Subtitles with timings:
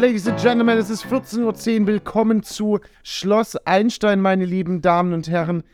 [0.00, 0.78] Ladies and gentlemen.
[0.78, 1.86] Es ist 14.10 Uhr.
[1.88, 5.64] Willkommen zu Schloss Einstein, meine lieben Damen und Herren.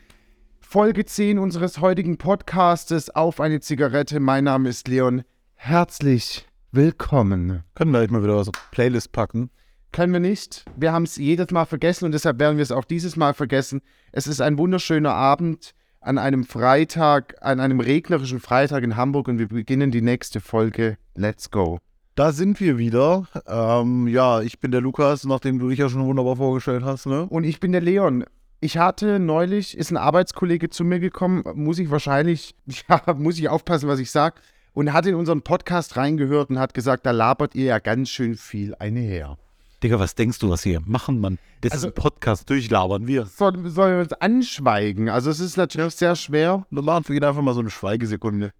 [0.59, 4.19] Folge 10 unseres heutigen Podcastes auf eine Zigarette.
[4.19, 5.21] Mein Name ist Leon.
[5.53, 7.63] Herzlich willkommen.
[7.75, 9.51] Können wir gleich mal wieder was auf Playlist packen.
[9.91, 10.65] Können wir nicht.
[10.75, 13.81] Wir haben es jedes Mal vergessen und deshalb werden wir es auch dieses Mal vergessen.
[14.11, 19.37] Es ist ein wunderschöner Abend an einem Freitag, an einem regnerischen Freitag in Hamburg und
[19.37, 20.97] wir beginnen die nächste Folge.
[21.13, 21.77] Let's go.
[22.15, 23.27] Da sind wir wieder.
[23.45, 27.25] Ähm, ja, ich bin der Lukas, nachdem du dich ja schon wunderbar vorgestellt hast, ne?
[27.29, 28.23] Und ich bin der Leon.
[28.61, 32.55] Ich hatte neulich, ist ein Arbeitskollege zu mir gekommen, muss ich wahrscheinlich,
[32.89, 34.37] ja, muss ich aufpassen, was ich sage,
[34.73, 38.35] und hat in unseren Podcast reingehört und hat gesagt, da labert ihr ja ganz schön
[38.35, 39.37] viel eine her.
[39.83, 41.37] Digga, was denkst du, was wir hier machen, Mann?
[41.59, 43.25] Das Also- ist ein Podcast, durchlabern wir.
[43.25, 45.09] Sollen sollen wir uns anschweigen?
[45.09, 46.65] Also es ist natürlich sehr schwer.
[46.71, 48.51] Dann machen wir einfach mal so eine Schweigesekunde.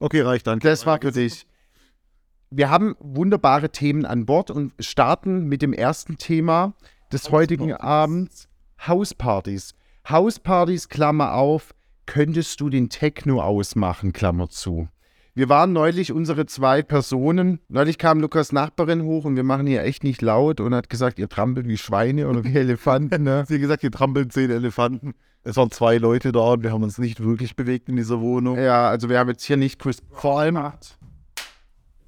[0.00, 0.58] Okay, reicht dann.
[0.58, 1.46] Das war für dich.
[2.50, 6.72] Wir haben wunderbare Themen an Bord und starten mit dem ersten Thema
[7.12, 8.48] des heutigen Abends.
[8.86, 9.74] Hauspartys.
[10.08, 11.74] Hauspartys, Klammer auf,
[12.06, 14.88] könntest du den Techno ausmachen, Klammer zu.
[15.34, 17.60] Wir waren neulich unsere zwei Personen.
[17.68, 21.18] Neulich kam Lukas Nachbarin hoch und wir machen hier echt nicht laut und hat gesagt,
[21.18, 23.24] ihr trampelt wie Schweine oder wie Elefanten.
[23.24, 23.44] Ne?
[23.46, 25.14] Sie hat gesagt, hier trampeln zehn Elefanten.
[25.44, 28.58] Es waren zwei Leute da und wir haben uns nicht wirklich bewegt in dieser Wohnung.
[28.58, 30.56] Ja, also wir haben jetzt hier nicht Chris Vor allem,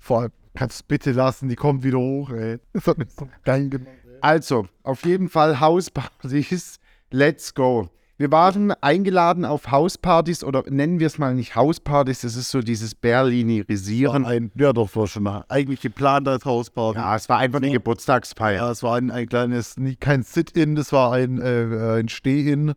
[0.00, 2.58] vor allem, kannst du bitte lassen, die kommt wieder hoch, ey.
[2.72, 3.94] Das hat mich so geil gemacht.
[4.20, 6.78] Also, auf jeden Fall Hauspartys.
[7.10, 7.88] Let's go.
[8.18, 12.60] Wir waren eingeladen auf Hauspartys oder nennen wir es mal nicht Hauspartys, das ist so
[12.60, 14.26] dieses Berlinisieren.
[14.26, 16.98] Ein, ja, doch, war schon mal eigentlich geplant als Hausparty.
[16.98, 18.56] Ja, es war einfach eine Geburtstagsfeier.
[18.56, 22.75] Ja, es war ein, ein kleines, nicht kein Sit-In, das war ein, äh, ein Steh-In.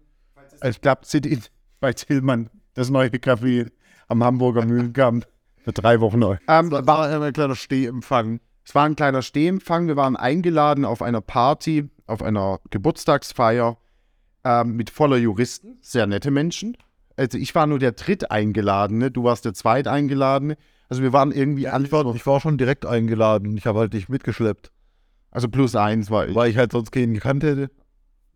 [0.64, 1.42] Ich glaube, Sit-In
[1.82, 3.70] bei Tillmann, das neue Café
[4.08, 5.28] am Hamburger Mühlenkamp.
[5.64, 6.38] Für drei Wochen neu.
[6.48, 8.40] Ähm, Es war ein kleiner Stehempfang.
[8.66, 9.88] Es war ein kleiner Stehempfang.
[9.88, 13.78] Wir waren eingeladen auf einer Party, auf einer Geburtstagsfeier
[14.44, 16.78] ähm, mit voller Juristen, sehr nette Menschen.
[17.16, 20.58] Also ich war nur der Dritteingeladene, du warst der Zweiteingeladene.
[20.90, 23.56] Also wir waren irgendwie alle, Ich war, ich war schon direkt eingeladen.
[23.58, 24.72] Ich habe halt dich mitgeschleppt,
[25.32, 26.36] also plus eins war ich.
[26.36, 27.70] weil ich halt sonst keinen gekannt hätte.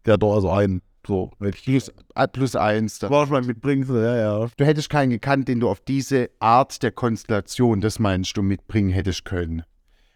[0.06, 0.82] Der doch also einen.
[1.08, 3.02] So, Plus, äh, plus eins.
[3.02, 3.84] war schon mal mitbringen.
[3.86, 4.48] so, Ja, ja.
[4.58, 8.90] Du hättest keinen gekannt, den du auf diese Art der Konstellation, das meinst du, mitbringen
[8.90, 9.64] hättest können.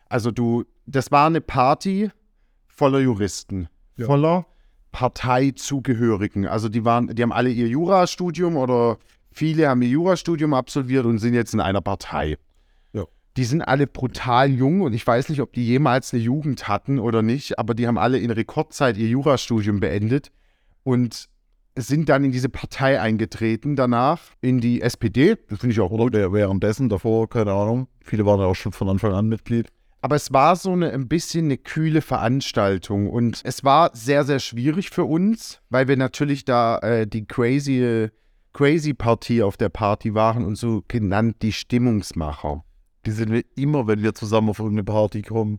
[0.09, 2.11] Also du, das war eine Party
[2.67, 4.05] voller Juristen, Ja.
[4.05, 4.45] voller
[4.91, 6.45] Parteizugehörigen.
[6.47, 8.97] Also die waren, die haben alle ihr Jurastudium oder
[9.31, 12.37] viele haben ihr Jurastudium absolviert und sind jetzt in einer Partei.
[12.91, 13.05] Ja.
[13.37, 16.99] Die sind alle brutal jung und ich weiß nicht, ob die jemals eine Jugend hatten
[16.99, 20.31] oder nicht, aber die haben alle in Rekordzeit ihr Jurastudium beendet
[20.83, 21.29] und
[21.75, 25.37] sind dann in diese Partei eingetreten, danach in die SPD.
[25.47, 27.87] Das finde ich auch Oder der währenddessen, davor, keine Ahnung.
[28.01, 29.67] Viele waren ja auch schon von Anfang an Mitglied.
[30.01, 34.39] Aber es war so eine, ein bisschen eine kühle Veranstaltung und es war sehr, sehr
[34.39, 38.09] schwierig für uns, weil wir natürlich da äh, die crazy,
[38.51, 42.63] crazy Partie auf der Party waren und so genannt die Stimmungsmacher.
[43.05, 45.57] Die sind wir immer, wenn wir zusammen auf irgendeine Party kommen.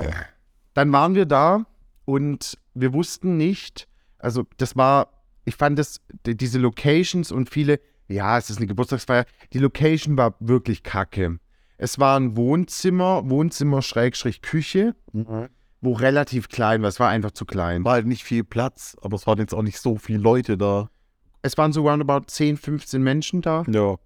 [0.75, 1.65] Dann waren wir da
[2.05, 3.87] und wir wussten nicht,
[4.23, 5.09] also das war,
[5.45, 10.17] ich fand das, die- diese Locations und viele, ja, es ist eine Geburtstagsfeier, die Location
[10.17, 11.39] war wirklich kacke.
[11.79, 14.95] Es war ein Wohnzimmer, Wohnzimmer Schrägstrich Küche,
[15.81, 17.85] wo relativ klein war, es war einfach zu klein.
[17.85, 20.89] War halt nicht viel Platz, aber es waren jetzt auch nicht so viele Leute da.
[21.43, 23.97] Es waren so roundabout 10, 15 Menschen da, Ja.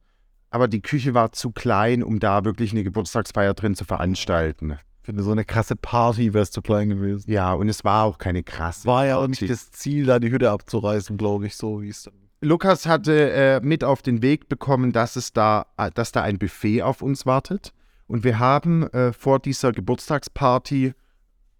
[0.49, 4.79] aber die Küche war zu klein, um da wirklich eine Geburtstagsfeier drin zu veranstalten.
[5.07, 7.31] Ich finde, so eine krasse Party wäre es zu klein gewesen.
[7.31, 10.33] Ja, und es war auch keine krasse War ja auch nicht das Ziel, da die
[10.33, 12.15] Hütte abzureißen, glaube ich, so wie es dann.
[12.41, 16.41] Lukas hatte äh, mit auf den Weg bekommen, dass es da, äh, dass da ein
[16.41, 17.73] Buffet auf uns wartet.
[18.09, 20.95] Und wir haben äh, vor dieser Geburtstagsparty,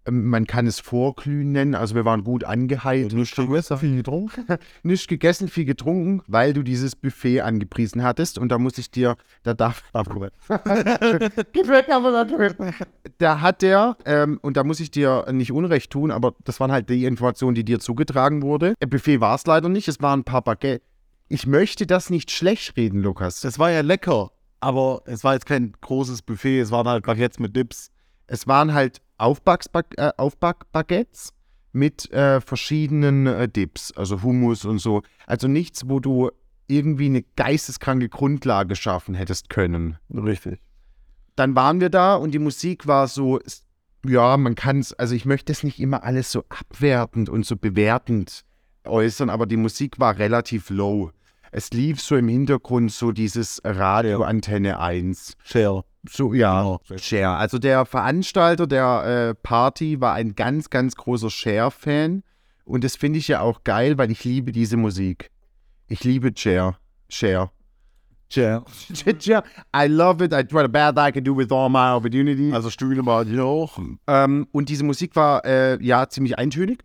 [0.09, 3.11] man kann es Vorglühen nennen, also wir waren gut angeheilt.
[3.11, 4.45] Du hast viel getrunken?
[4.83, 8.37] Nicht gegessen, viel getrunken, weil du dieses Buffet angepriesen hattest.
[8.37, 9.83] Und da muss ich dir, da darf,
[13.17, 16.71] da hat der, ähm, und da muss ich dir nicht Unrecht tun, aber das waren
[16.71, 18.75] halt die Informationen, die dir zugetragen wurde.
[18.79, 20.83] Ein Buffet war es leider nicht, es waren ein paar Baguette.
[21.29, 23.41] Ich möchte das nicht schlecht reden, Lukas.
[23.41, 24.31] Das war ja lecker,
[24.61, 27.91] aber es war jetzt kein großes Buffet, es waren halt Baguettes mit Dips.
[28.27, 31.33] Es waren halt Äh, Aufbackbaguettes
[31.73, 35.01] mit äh, verschiedenen äh, Dips, also Hummus und so.
[35.25, 36.31] Also nichts, wo du
[36.67, 39.97] irgendwie eine geisteskranke Grundlage schaffen hättest können.
[40.13, 40.59] Richtig.
[41.35, 43.39] Dann waren wir da und die Musik war so,
[44.05, 47.55] ja, man kann es, also ich möchte es nicht immer alles so abwertend und so
[47.55, 48.43] bewertend
[48.85, 51.11] äußern, aber die Musik war relativ low.
[51.51, 55.33] Es lief so im Hintergrund so dieses Radio Antenne 1.
[55.43, 55.83] Share.
[56.09, 56.81] So, ja, Genau.
[56.97, 57.31] Cher.
[57.31, 62.23] Also der Veranstalter der äh, Party war ein ganz, ganz großer Cher-Fan.
[62.65, 65.31] Und das finde ich ja auch geil, weil ich liebe diese Musik.
[65.87, 66.77] Ich liebe Cher.
[67.09, 67.51] Cher.
[68.29, 68.63] Tja.
[69.19, 69.43] Cher.
[69.73, 70.33] I love it.
[70.33, 72.53] I try the bad I can do with all my opportunities.
[72.53, 73.79] Also Stühle mal hier auch.
[74.07, 76.83] Ähm, und diese Musik war äh, ja ziemlich eintönig.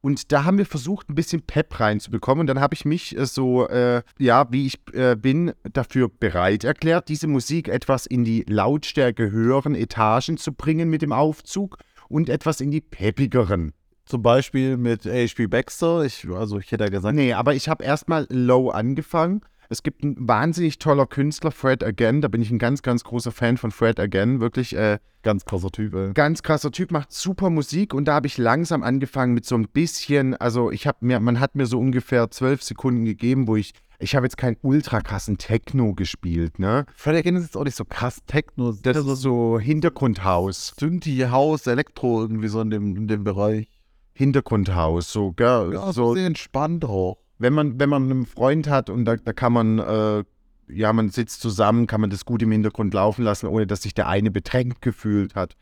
[0.00, 2.40] Und da haben wir versucht, ein bisschen Pep reinzubekommen.
[2.40, 6.64] Und dann habe ich mich äh, so, äh, ja, wie ich äh, bin, dafür bereit
[6.64, 12.28] erklärt, diese Musik etwas in die Lautstärke höheren Etagen zu bringen mit dem Aufzug und
[12.28, 13.72] etwas in die peppigeren.
[14.06, 15.46] Zum Beispiel mit H.P.
[15.46, 16.04] Baxter.
[16.04, 19.42] Ich, also ich hätte ja gesagt, Nee, aber ich habe erstmal low angefangen.
[19.72, 22.22] Es gibt einen wahnsinnig toller Künstler, Fred Again.
[22.22, 24.40] Da bin ich ein ganz, ganz großer Fan von Fred Again.
[24.40, 26.12] Wirklich äh, ganz krasser Typ, ey.
[26.12, 29.68] ganz krasser Typ, macht super Musik und da habe ich langsam angefangen mit so ein
[29.68, 33.72] bisschen, also ich habe mir, man hat mir so ungefähr zwölf Sekunden gegeben, wo ich,
[34.00, 36.84] ich habe jetzt keinen ultra krassen Techno gespielt, ne?
[36.96, 38.72] Fred Again ist jetzt auch nicht so krass Techno.
[38.72, 43.68] Das ist so Hintergrundhaus, Synthi, Haus, Elektro irgendwie so in dem, in dem Bereich.
[44.14, 45.70] Hintergrundhaus, so, gell?
[45.74, 47.18] Ja, so, entspannt auch.
[47.40, 50.24] Wenn man, wenn man einen Freund hat und da, da kann man, äh,
[50.68, 53.94] ja, man sitzt zusammen, kann man das gut im Hintergrund laufen lassen, ohne dass sich
[53.94, 55.56] der eine bedrängt gefühlt hat.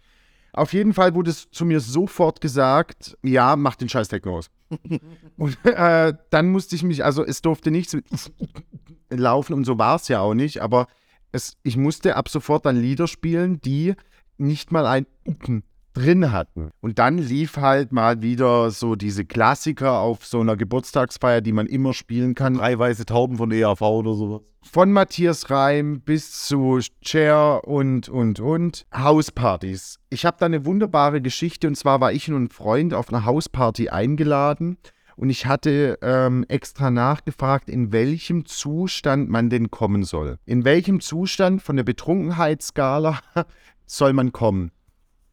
[0.53, 4.51] Auf jeden Fall wurde es zu mir sofort gesagt, ja, mach den scheiß Techno aus.
[5.37, 7.99] und äh, dann musste ich mich, also es durfte nicht so
[9.11, 10.89] laufen und so war es ja auch nicht, aber
[11.31, 13.95] es, ich musste ab sofort dann Lieder spielen, die
[14.37, 15.07] nicht mal ein
[15.93, 16.71] drin hatten.
[16.81, 21.67] Und dann lief halt mal wieder so diese Klassiker auf so einer Geburtstagsfeier, die man
[21.67, 22.55] immer spielen kann.
[22.55, 24.43] Drei weiße Tauben von EAV oder sowas.
[24.63, 28.87] Von Matthias Reim bis zu Cher und, und, und.
[28.95, 29.99] Hauspartys.
[30.11, 33.25] Ich habe da eine wunderbare Geschichte und zwar war ich und ein Freund auf einer
[33.25, 34.79] Hausparty eingeladen
[35.19, 40.39] und ich hatte ähm, extra nachgefragt, in welchem Zustand man denn kommen soll.
[40.47, 43.19] In welchem Zustand von der Betrunkenheitsskala
[43.87, 44.71] soll man kommen?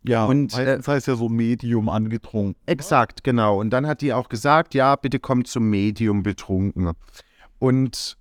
[0.07, 2.55] Ja, Und, meistens heißt ja so Medium angetrunken.
[2.65, 3.59] Exakt, genau.
[3.59, 6.91] Und dann hat die auch gesagt, ja, bitte kommt zum Medium betrunken.
[7.59, 8.17] Und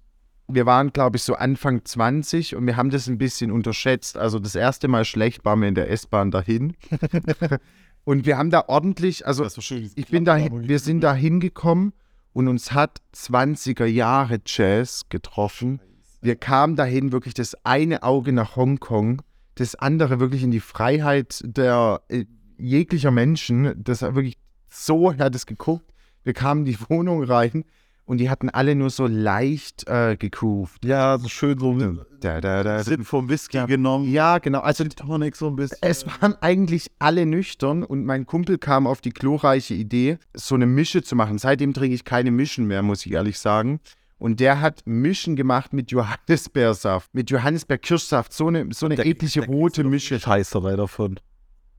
[0.49, 4.17] wir waren, glaube ich, so Anfang 20 und wir haben das ein bisschen unterschätzt.
[4.17, 6.75] Also das erste Mal schlecht waren wir in der S-Bahn dahin.
[8.05, 9.91] und wir haben da ordentlich, also schön.
[9.95, 11.93] ich bin da, wir sind da hingekommen
[12.33, 15.81] und uns hat 20er Jahre Jazz getroffen.
[16.21, 19.23] Wir kamen dahin wirklich das eine Auge nach Hongkong,
[19.57, 22.25] das andere wirklich in die Freiheit der äh,
[22.59, 23.75] jeglicher Menschen.
[23.83, 25.93] Das war wirklich so, hat es geguckt.
[26.25, 27.65] Wir kamen in die Wohnung rein
[28.07, 30.85] und die hatten alle nur so leicht äh, gegroovt.
[30.85, 31.75] Ja, so schön so
[32.21, 33.67] Da, da, da, Sinn vom Whisky Ja.
[33.67, 34.11] genommen.
[34.11, 34.61] ja, genau.
[34.61, 35.79] Also Tonic so ein bisschen.
[35.81, 40.67] es waren eigentlich alle nüchtern und mein Kumpel kam auf die glorreiche Idee, so eine
[40.67, 41.39] Mische zu machen.
[41.39, 43.81] Seitdem trinke ich keine Mischen mehr, muss ich ehrlich sagen.
[44.19, 49.85] Und der hat Mischen gemacht mit Johannisbeersaft, mit Johannisbeerkirschsaft, so eine, so eine eklige rote
[49.85, 50.21] Mische.
[50.21, 51.19] Scheißerei davon.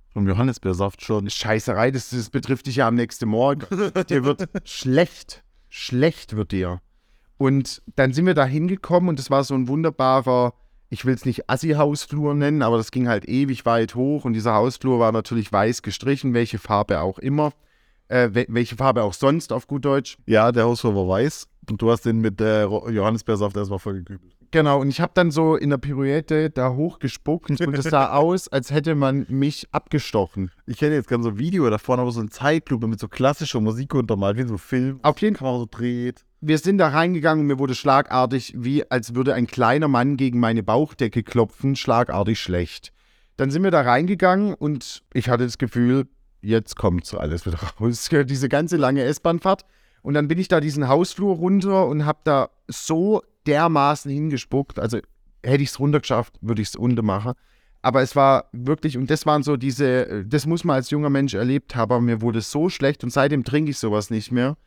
[0.10, 1.30] Vom Johannisbeersaft schon.
[1.30, 3.66] Scheißerei, das, das betrifft dich ja am nächsten Morgen.
[4.10, 5.44] dir wird schlecht.
[5.70, 6.82] Schlecht wird dir.
[7.38, 10.54] Und dann sind wir da hingekommen und es war so ein wunderbarer,
[10.90, 14.54] ich will es nicht Assi-Hausflur nennen, aber das ging halt ewig weit hoch und dieser
[14.54, 17.52] Hausflur war natürlich weiß gestrichen, welche Farbe auch immer.
[18.08, 20.18] Äh, wel- welche Farbe auch sonst auf gut Deutsch.
[20.26, 21.48] Ja, der Hausflur war weiß.
[21.70, 24.34] Und du hast den mit äh, Johannisbeersaft erstmal voll gekübelt.
[24.52, 28.48] Genau, und ich habe dann so in der Pirouette da hochgespuckt und es sah aus,
[28.48, 30.52] als hätte man mich abgestochen.
[30.68, 33.08] Ich hätte jetzt gerne so ein Video da vorne, aber so ein Zeitlupe mit so
[33.08, 35.00] klassischer Musik untermalt, wie so ein Film.
[35.02, 36.24] Auf jeden Kamera so dreht.
[36.42, 40.40] wir sind da reingegangen und mir wurde schlagartig, wie als würde ein kleiner Mann gegen
[40.40, 42.94] meine Bauchdecke klopfen, schlagartig schlecht.
[43.38, 46.06] Dann sind wir da reingegangen und ich hatte das Gefühl,
[46.46, 48.10] jetzt kommt so alles wieder raus.
[48.26, 49.66] Diese ganze lange S-Bahnfahrt.
[50.02, 54.80] Und dann bin ich da diesen Hausflur runter und habe da so dermaßen hingespuckt.
[54.80, 55.00] Also
[55.44, 57.34] hätte ich es runtergeschafft, würde ich es unter machen.
[57.82, 61.34] Aber es war wirklich, und das waren so diese, das muss man als junger Mensch
[61.34, 64.58] erlebt haben, aber mir wurde so schlecht und seitdem trinke ich sowas nicht mehr.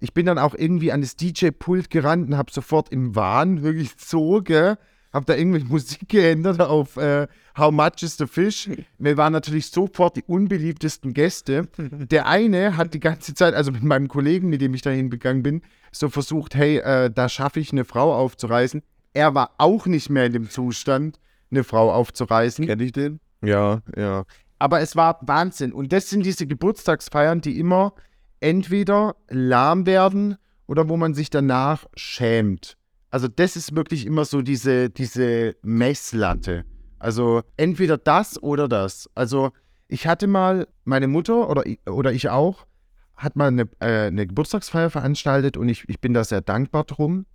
[0.00, 3.92] Ich bin dann auch irgendwie an das DJ-Pult gerannt und habe sofort im Wahn wirklich
[3.96, 4.76] so, gell,
[5.14, 8.68] habe da irgendwie Musik geändert auf äh, How Much is the Fish.
[8.98, 11.68] Wir waren natürlich sofort die unbeliebtesten Gäste.
[11.78, 15.44] Der eine hat die ganze Zeit, also mit meinem Kollegen, mit dem ich dahin gegangen
[15.44, 18.82] bin, so versucht, hey, äh, da schaffe ich eine Frau aufzureißen.
[19.12, 22.66] Er war auch nicht mehr in dem Zustand, eine Frau aufzureißen.
[22.66, 23.20] Kenn ich den?
[23.40, 24.24] Ja, ja.
[24.58, 25.72] Aber es war Wahnsinn.
[25.72, 27.94] Und das sind diese Geburtstagsfeiern, die immer
[28.40, 32.76] entweder lahm werden oder wo man sich danach schämt.
[33.14, 36.64] Also das ist wirklich immer so diese, diese Messlatte.
[36.98, 39.08] Also entweder das oder das.
[39.14, 39.52] Also
[39.86, 42.66] ich hatte mal, meine Mutter oder, ich- oder ich auch,
[43.14, 47.26] hat mal eine, äh, eine Geburtstagsfeier veranstaltet und ich, ich bin da sehr dankbar drum.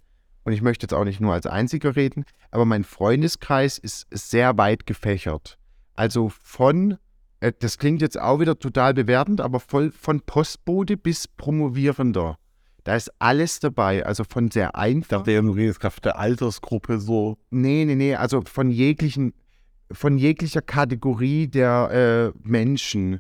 [0.44, 4.58] und ich möchte jetzt auch nicht nur als Einziger reden, aber mein Freundeskreis ist sehr
[4.58, 5.58] weit gefächert.
[5.96, 6.98] Also von,
[7.40, 12.38] äh, das klingt jetzt auch wieder total bewertend, aber voll von Postbote bis Promovierender.
[12.84, 15.20] Da ist alles dabei, also von sehr Ich einfach.
[15.20, 17.38] dachte, ja, du redest gerade der Altersgruppe so.
[17.50, 19.34] Nee, nee, nee, also von jeglichen,
[19.92, 23.20] von jeglicher Kategorie der äh, Menschen.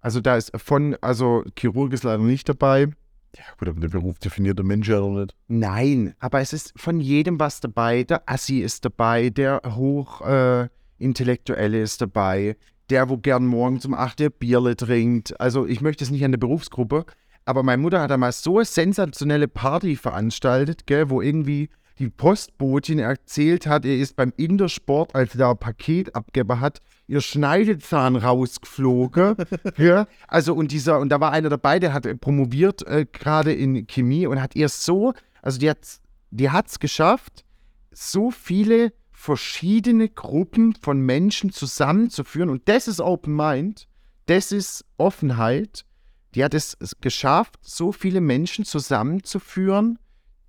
[0.00, 2.88] Also da ist von, also Chirurg ist leider nicht dabei.
[3.36, 5.36] Ja, gut, aber der Beruf definiert der Mensch ja doch nicht.
[5.46, 8.02] Nein, aber es ist von jedem was dabei.
[8.02, 12.56] Der Assi ist dabei, der Hochintellektuelle äh, ist dabei,
[12.90, 15.40] der, wo gern morgens um 8 Uhr Bierle trinkt.
[15.40, 17.04] Also ich möchte es nicht an der Berufsgruppe,
[17.50, 22.98] aber meine Mutter hat einmal so eine sensationelle Party veranstaltet, gell, wo irgendwie die Postbotin
[22.98, 28.16] erzählt hat, er ist beim Intersport, als er da ein Paket abgegeben hat, ihr Schneidezahn
[28.16, 29.36] rausgeflogen.
[29.76, 33.86] ja, also und dieser, und da war einer dabei, der hat promoviert äh, gerade in
[33.86, 37.44] Chemie und hat ihr so, also die hat die hat's geschafft,
[37.90, 42.48] so viele verschiedene Gruppen von Menschen zusammenzuführen.
[42.48, 43.88] Und das ist Open Mind,
[44.26, 45.84] das ist Offenheit.
[46.34, 49.98] Die hat es geschafft, so viele Menschen zusammenzuführen,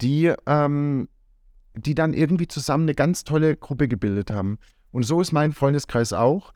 [0.01, 1.09] die, ähm,
[1.75, 4.59] die dann irgendwie zusammen eine ganz tolle Gruppe gebildet haben.
[4.91, 6.53] Und so ist mein Freundeskreis auch.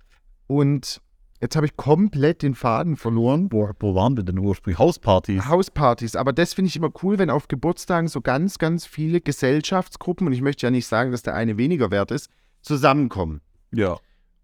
[0.47, 1.01] Und
[1.41, 3.51] jetzt habe ich komplett den Faden verloren.
[3.51, 4.77] Wo, wo waren wir denn ursprünglich?
[4.77, 5.47] Hauspartys.
[5.47, 10.27] Hauspartys, aber das finde ich immer cool, wenn auf Geburtstagen so ganz, ganz viele Gesellschaftsgruppen,
[10.27, 12.29] und ich möchte ja nicht sagen, dass der eine weniger wert ist,
[12.61, 13.41] zusammenkommen.
[13.71, 13.97] Ja.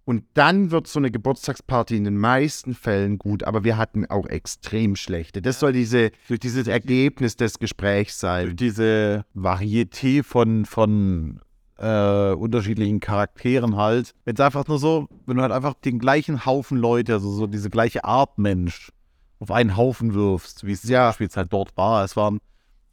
[0.03, 4.25] Und dann wird so eine Geburtstagsparty in den meisten Fällen gut, aber wir hatten auch
[4.25, 5.41] extrem schlechte.
[5.41, 8.55] Das soll diese, durch dieses Ergebnis des Gesprächs sein.
[8.55, 11.39] Diese Varieté von, von
[11.77, 14.13] äh, unterschiedlichen Charakteren halt.
[14.25, 17.48] Wenn es einfach nur so, wenn du halt einfach den gleichen Haufen Leute, also so
[17.48, 18.91] diese gleiche Art Mensch
[19.39, 21.08] auf einen Haufen wirfst, wie es Ja.
[21.08, 22.03] beispielsweise halt dort war.
[22.03, 22.39] Es waren,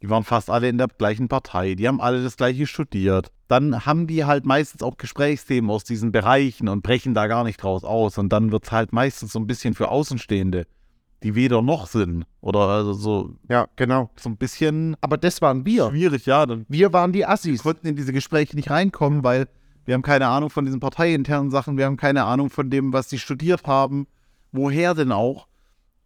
[0.01, 3.31] die waren fast alle in der gleichen Partei, die haben alle das gleiche studiert.
[3.47, 7.61] Dann haben die halt meistens auch Gesprächsthemen aus diesen Bereichen und brechen da gar nicht
[7.61, 8.17] draus aus.
[8.17, 10.67] Und dann wird es halt meistens so ein bisschen für Außenstehende,
[11.23, 12.25] die weder noch sind.
[12.41, 14.11] Oder also so, Ja, genau.
[14.15, 15.89] so ein bisschen Aber das waren wir.
[15.89, 16.45] schwierig, ja.
[16.67, 17.63] Wir waren die Assis.
[17.63, 19.47] konnten in diese Gespräche nicht reinkommen, weil
[19.85, 23.07] wir haben keine Ahnung von diesen parteiinternen Sachen, wir haben keine Ahnung von dem, was
[23.07, 24.05] die studiert haben,
[24.51, 25.47] woher denn auch.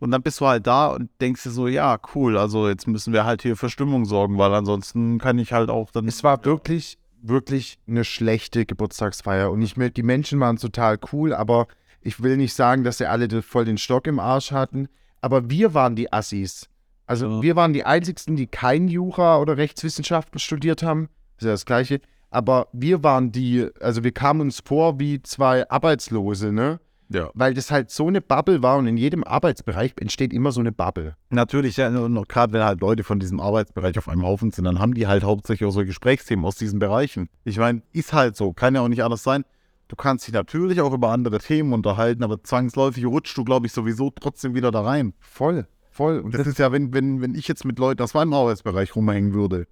[0.03, 3.13] Und dann bist du halt da und denkst dir so, ja, cool, also jetzt müssen
[3.13, 6.05] wir halt hier für Stimmung sorgen, weil ansonsten kann ich halt auch dann.
[6.09, 9.49] Es war wirklich, wirklich eine schlechte Geburtstagsfeier.
[9.49, 11.67] Und ich, die Menschen waren total cool, aber
[12.01, 14.89] ich will nicht sagen, dass sie alle voll den Stock im Arsch hatten.
[15.21, 16.67] Aber wir waren die Assis.
[17.05, 17.41] Also Ja.
[17.41, 21.07] wir waren die Einzigsten, die kein Jura oder Rechtswissenschaften studiert haben.
[21.37, 22.01] ist ja das Gleiche.
[22.29, 26.81] Aber wir waren die, also wir kamen uns vor wie zwei Arbeitslose, ne?
[27.13, 27.29] Ja.
[27.33, 30.71] Weil das halt so eine Bubble war und in jedem Arbeitsbereich entsteht immer so eine
[30.71, 31.15] Bubble.
[31.29, 34.79] Natürlich, ja, und gerade wenn halt Leute von diesem Arbeitsbereich auf einem Haufen sind, dann
[34.79, 37.29] haben die halt hauptsächlich auch so Gesprächsthemen aus diesen Bereichen.
[37.43, 39.45] Ich meine, ist halt so, kann ja auch nicht anders sein.
[39.87, 43.73] Du kannst dich natürlich auch über andere Themen unterhalten, aber zwangsläufig rutscht du, glaube ich,
[43.73, 45.13] sowieso trotzdem wieder da rein.
[45.19, 46.19] Voll, voll.
[46.19, 49.33] Und Das ist ja, wenn, wenn, wenn ich jetzt mit Leuten aus meinem Arbeitsbereich rumhängen
[49.33, 49.67] würde,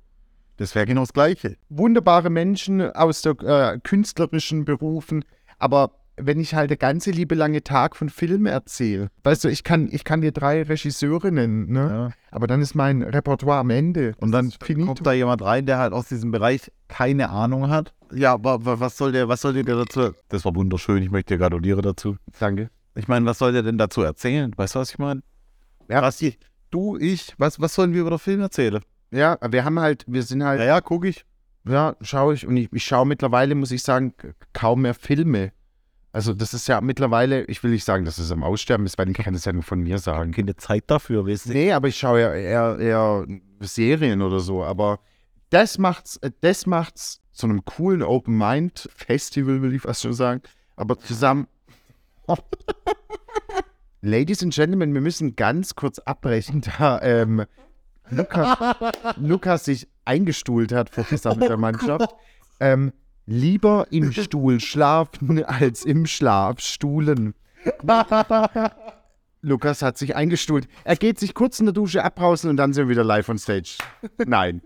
[0.57, 1.57] das wäre genau das Gleiche.
[1.69, 5.25] wunderbare Menschen aus der äh, künstlerischen Berufen,
[5.57, 9.63] aber wenn ich halt der ganze liebe lange Tag von Filmen erzähle, weißt du, ich
[9.63, 11.79] kann, ich kann dir drei Regisseure nennen, ne?
[11.89, 12.11] Ja.
[12.31, 14.13] aber dann ist mein Repertoire am Ende.
[14.19, 14.51] Und dann
[14.85, 17.93] kommt da jemand rein, der halt aus diesem Bereich keine Ahnung hat.
[18.13, 20.11] Ja, wa, wa, was soll der, was soll der dazu?
[20.29, 22.17] Das war wunderschön, ich möchte dir gratulieren dazu.
[22.39, 22.69] Danke.
[22.95, 24.51] Ich meine, was soll der denn dazu erzählen?
[24.55, 25.21] Weißt du, was ich meine?
[25.89, 26.21] Ja, was
[26.71, 28.81] du, ich, was, was sollen wir über den Film erzählen?
[29.11, 31.25] Ja, wir haben halt, wir sind halt, Ja, ja, guck ich.
[31.67, 34.13] ja, schaue ich und ich, ich schaue mittlerweile, muss ich sagen,
[34.53, 35.51] kaum mehr Filme.
[36.13, 39.09] Also das ist ja mittlerweile, ich will nicht sagen, dass es am Aussterben ist, weil
[39.09, 40.31] ich kann das ja nur von mir sagen.
[40.31, 41.53] Keine Zeit dafür, weißt du?
[41.53, 43.25] Nee, aber ich schaue ja eher, eher
[43.61, 44.63] Serien oder so.
[44.63, 44.99] Aber
[45.49, 50.13] das macht's, äh, das macht's zu einem coolen Open Mind Festival, will ich fast schon
[50.13, 50.41] sagen.
[50.75, 51.47] Aber zusammen.
[54.01, 57.45] Ladies and Gentlemen, wir müssen ganz kurz abbrechen, da ähm,
[58.09, 58.57] Lukas,
[59.17, 62.13] Lukas sich eingestuhlt hat vor gesamter Mannschaft.
[62.59, 62.91] Ähm,
[63.31, 67.33] lieber im Stuhl schlafen als im Schlaf stuhlen.
[69.41, 70.67] Lukas hat sich eingestuhlt.
[70.83, 73.39] Er geht sich kurz in der Dusche abbrausen und dann sind wir wieder live on
[73.39, 73.77] stage.
[74.25, 74.61] Nein.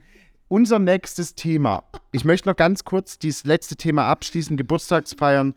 [0.47, 1.83] Unser nächstes Thema.
[2.11, 4.57] Ich möchte noch ganz kurz dieses letzte Thema abschließen.
[4.57, 5.55] Geburtstagsfeiern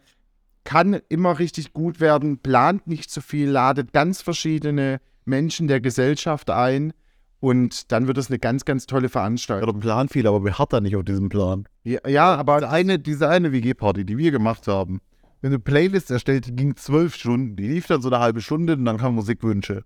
[0.65, 2.39] kann immer richtig gut werden.
[2.39, 6.93] Plant nicht zu viel, ladet ganz verschiedene Menschen der Gesellschaft ein
[7.41, 9.73] und dann wird es eine ganz, ganz tolle Veranstaltung.
[9.75, 11.69] der Plan fiel, aber wir hatten da nicht auf diesem Plan.
[11.85, 15.01] Ja, ja aber Diese eine, diese eine WG-Party, die wir gemacht haben,
[15.41, 17.55] wenn du Playlist erstellt, die ging zwölf Stunden.
[17.57, 19.85] Die lief dann so eine halbe Stunde und dann kamen Musikwünsche.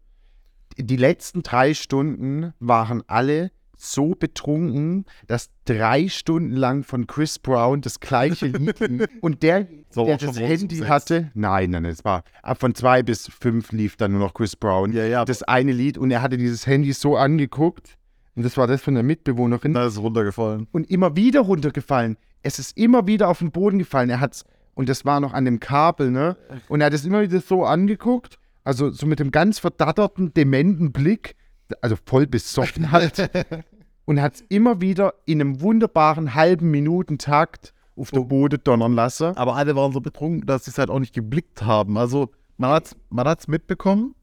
[0.79, 3.51] die letzten drei Stunden waren alle
[3.83, 9.09] so betrunken, dass drei Stunden lang von Chris Brown das gleiche Lied.
[9.21, 13.03] Und der, So, der das um Handy hatte, nein, nein, es war ab von zwei
[13.03, 14.93] bis fünf lief dann nur noch Chris Brown.
[14.93, 15.25] Ja, ja.
[15.25, 17.97] Das eine Lied und er hatte dieses Handy so angeguckt.
[18.35, 20.67] Und das war das von der Mitbewohnerin Da ist runtergefallen.
[20.73, 22.17] und immer wieder runtergefallen.
[22.43, 24.09] Es ist immer wieder auf den Boden gefallen.
[24.11, 26.37] Er hat's, und das war noch an dem Kabel, ne?
[26.69, 30.93] Und er hat es immer wieder so angeguckt, also so mit dem ganz verdatterten, dementen
[30.93, 31.35] Blick,
[31.83, 33.19] also voll besoffen halt.
[34.05, 39.37] und hat es immer wieder in einem wunderbaren halben Minutentakt auf der Boden donnern lassen.
[39.37, 41.99] Aber alle waren so betrunken, dass sie es halt auch nicht geblickt haben.
[41.99, 44.15] Also man hat es man hat's mitbekommen,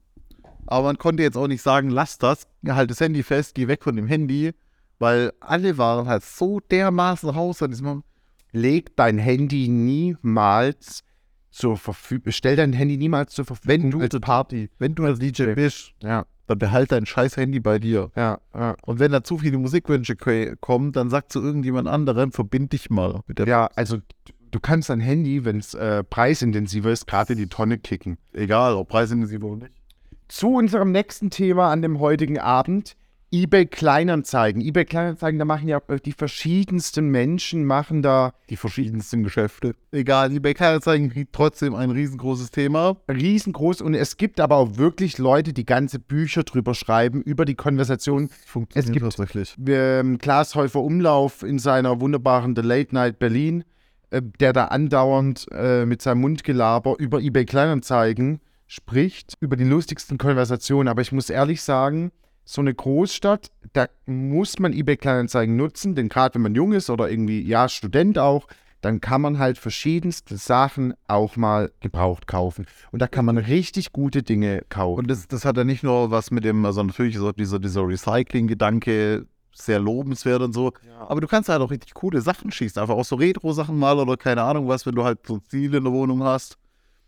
[0.66, 3.82] aber man konnte jetzt auch nicht sagen, lass das, halt das Handy fest, geh weg
[3.82, 4.52] von dem Handy,
[4.98, 8.02] weil alle waren halt so dermaßen raus an diesem.
[8.52, 11.04] Leg dein Handy niemals
[11.50, 14.70] zur Verfügung, stell dein Handy niemals zur Verfügung Wenn du als Party.
[14.78, 18.10] Wenn du als DJ bist, Ja, dann behalt dein scheiß Handy bei dir.
[18.16, 18.76] ja, ja.
[18.84, 20.16] Und wenn da zu viele Musikwünsche
[20.60, 23.46] kommen, dann sag zu irgendjemand anderem, verbind dich mal mit der.
[23.46, 23.98] Ja, also
[24.50, 28.18] du- kannst dein Handy, wenn es äh, preisintensiver ist, gerade in die Tonne kicken.
[28.32, 29.72] Egal, ob preisintensiv oder nicht.
[30.28, 32.96] Zu unserem nächsten Thema an dem heutigen Abend.
[33.32, 34.60] eBay Kleinanzeigen.
[34.60, 39.76] eBay Kleinanzeigen, da machen ja äh, die verschiedensten Menschen, machen da Die verschiedensten Geschäfte.
[39.92, 42.96] Egal, eBay Kleinanzeigen trotzdem ein riesengroßes Thema.
[43.08, 47.54] riesengroß und es gibt aber auch wirklich Leute, die ganze Bücher drüber schreiben, über die
[47.54, 48.30] Konversation.
[48.46, 49.54] Funktioniert Es gibt- tatsächlich.
[49.64, 53.62] Ähm, Klaas Häufer Umlauf in seiner wunderbaren The Late Night Berlin,
[54.10, 60.18] äh, der da andauernd äh, mit seinem Mundgelaber über eBay Kleinanzeigen spricht, über die lustigsten
[60.18, 60.88] Konversationen.
[60.88, 62.10] Aber ich muss ehrlich sagen,
[62.44, 66.90] so eine Großstadt, da muss man eBay Kleinanzeigen nutzen, denn gerade wenn man jung ist
[66.90, 68.46] oder irgendwie, ja, Student auch,
[68.80, 72.66] dann kann man halt verschiedenste Sachen auch mal gebraucht kaufen.
[72.92, 75.00] Und da kann man richtig gute Dinge kaufen.
[75.00, 77.58] Und das, das hat ja nicht nur was mit dem, also natürlich ist auch dieser,
[77.58, 80.72] dieser Recycling-Gedanke sehr lobenswert und so.
[80.98, 82.80] Aber du kannst halt auch richtig coole Sachen schießen.
[82.80, 85.84] Einfach auch so Retro-Sachen mal oder keine Ahnung was, wenn du halt so Ziele in
[85.84, 86.56] der Wohnung hast.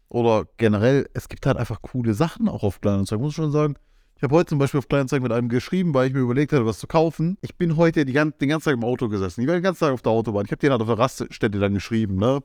[0.09, 3.76] Oder generell, es gibt halt einfach coole Sachen auch auf Kleinanzeigen, muss ich schon sagen.
[4.22, 6.64] Ich habe heute zum Beispiel auf Kleinanzeigen mit einem geschrieben, weil ich mir überlegt hatte,
[6.64, 7.37] was zu kaufen.
[7.40, 9.40] Ich bin heute die gan den ganzen Tag im Auto gesessen.
[9.40, 10.44] Ich war den ganzen Tag auf der Autobahn.
[10.44, 12.40] Ich habe den halt auf der Raststätte dann geschrieben, ne?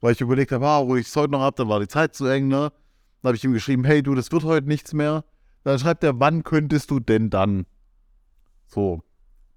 [0.00, 2.14] Weil ich überlegt habe, ah, wo ich es heute noch habe, dann war die Zeit
[2.14, 2.70] zu eng, ne?
[3.22, 5.24] Dann habe ich ihm geschrieben, hey du, das wird heute nichts mehr.
[5.64, 7.66] Dann schreibt er, wann könntest du denn dann?
[8.68, 9.02] So.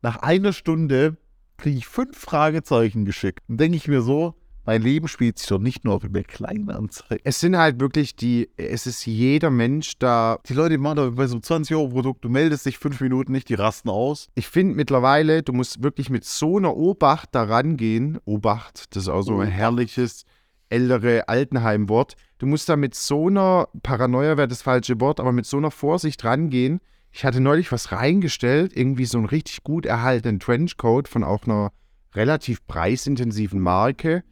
[0.02, 1.18] Nach einer Stunde
[1.58, 3.44] kriege ich fünf Fragezeichen geschickt.
[3.48, 4.34] Dann denke ich mir so,
[4.68, 7.22] mein Leben spielt sich doch nicht nur auf über Kleinanzeigen.
[7.24, 10.40] Es sind halt wirklich die, es ist jeder Mensch da.
[10.46, 13.54] Die Leute machen da bei so einem 20-Euro-Produkt, du meldest dich fünf Minuten nicht, die
[13.54, 14.28] rasten aus.
[14.36, 18.20] Ich finde mittlerweile, du musst wirklich mit so einer Obacht da rangehen.
[18.26, 20.26] Obacht, das ist auch so ein herrliches
[20.68, 22.16] ältere Altenheimwort.
[22.38, 25.72] Du musst da mit so einer, Paranoia wäre das falsche Wort, aber mit so einer
[25.72, 26.82] Vorsicht rangehen.
[27.14, 31.72] Ich hatte neulich was reingestellt, irgendwie so einen richtig gut erhaltenen Trenchcoat von auch einer
[32.14, 34.26] relativ preisintensiven Marke.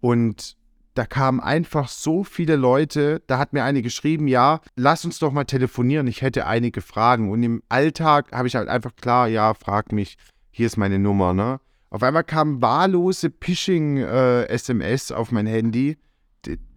[0.00, 0.56] Und
[0.94, 5.32] da kamen einfach so viele Leute, da hat mir eine geschrieben, ja, lass uns doch
[5.32, 7.30] mal telefonieren, ich hätte einige Fragen.
[7.30, 10.16] Und im Alltag habe ich halt einfach klar, ja, frag mich,
[10.50, 11.60] hier ist meine Nummer, ne?
[11.90, 15.96] Auf einmal kamen wahllose Phishing-SMS auf mein Handy,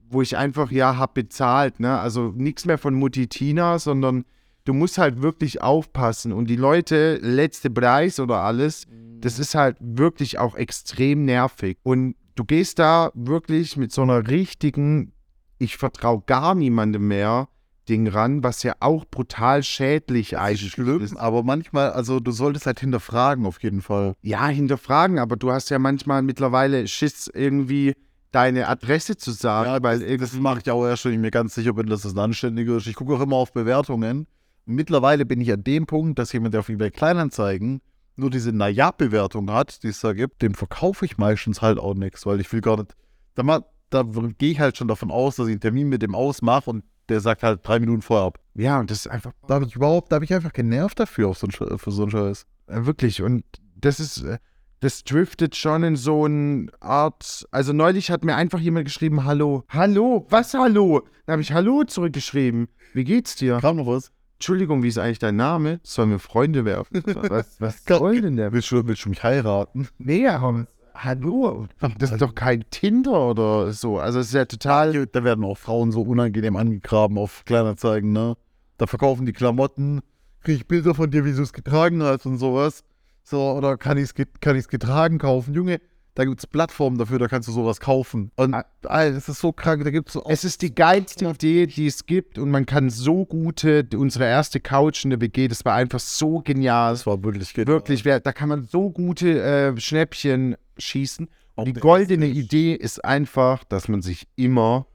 [0.09, 1.99] wo ich einfach, ja, hab bezahlt, ne?
[1.99, 4.25] Also nichts mehr von Mutti Tina, sondern
[4.65, 6.33] du musst halt wirklich aufpassen.
[6.33, 8.85] Und die Leute, letzte Preis oder alles,
[9.19, 11.77] das ist halt wirklich auch extrem nervig.
[11.83, 15.13] Und du gehst da wirklich mit so einer richtigen,
[15.57, 17.47] ich vertraue gar niemandem mehr,
[17.89, 21.17] Ding ran, was ja auch brutal schädlich eigentlich schlimm, ist.
[21.17, 24.13] aber manchmal, also du solltest halt hinterfragen auf jeden Fall.
[24.21, 27.93] Ja, hinterfragen, aber du hast ja manchmal mittlerweile Schiss, irgendwie
[28.31, 31.55] deine Adresse zu sagen, weil das, das mache ich auch erst, wenn ich mir ganz
[31.55, 32.87] sicher bin, dass das ein anständiger ist.
[32.87, 34.27] Ich gucke auch immer auf Bewertungen.
[34.65, 37.81] Mittlerweile bin ich an dem Punkt, dass jemand, der auf eBay Kleinanzeigen
[38.15, 42.25] nur diese Naja-Bewertung hat, die es da gibt, dem verkaufe ich meistens halt auch nichts,
[42.25, 42.95] weil ich will gar nicht.
[43.35, 44.03] Da, da
[44.37, 47.19] gehe ich halt schon davon aus, dass ich einen Termin mit dem ausmache und der
[47.19, 48.39] sagt halt drei Minuten vorher ab.
[48.55, 51.29] Ja, und das ist einfach Da habe ich überhaupt, da habe ich einfach genervt dafür
[51.29, 52.45] auf so einen, für so einen Scheiß.
[52.67, 53.43] Äh, Wirklich, und
[53.75, 54.37] das ist, äh,
[54.79, 57.45] das driftet schon in so eine Art.
[57.51, 59.63] Also neulich hat mir einfach jemand geschrieben, Hallo.
[59.69, 60.25] Hallo?
[60.29, 61.03] Was Hallo?
[61.25, 62.67] Dann habe ich Hallo zurückgeschrieben.
[62.93, 63.59] Wie geht's dir?
[63.59, 64.11] Kam noch was?
[64.43, 65.79] Entschuldigung, wie ist eigentlich dein Name?
[65.83, 67.01] Sollen wir Freunde werfen?
[67.29, 68.51] Was, was soll denn der?
[68.51, 69.87] Willst du, willst du mich heiraten?
[69.99, 71.69] Nee, aber Hallo?
[71.97, 73.99] Das ist doch kein Tinder oder so.
[73.99, 75.07] Also es ist ja total.
[75.07, 78.35] Da werden auch Frauen so unangenehm angegraben auf Kleinanzeigen, ne?
[78.77, 80.01] Da verkaufen die Klamotten,
[80.41, 82.83] kriege ich Bilder von dir, wie du es getragen hast und sowas.
[83.23, 85.53] So, oder kann ich es kann ich's getragen kaufen?
[85.53, 85.79] Junge,
[86.15, 88.31] Da gibt es Plattformen dafür, da kannst du sowas kaufen.
[88.35, 88.65] Und Ah.
[88.83, 91.87] Alter, das ist so krank, da gibt es so Es ist die geilste Idee, die
[91.87, 95.73] es gibt und man kann so gute, unsere erste Couch in der WG, das war
[95.73, 96.93] einfach so genial.
[96.93, 97.75] Das war wirklich genial.
[97.75, 101.27] Wirklich, da kann man so gute äh, Schnäppchen schießen.
[101.55, 104.85] Und die goldene ist- Idee ist einfach, dass man sich immer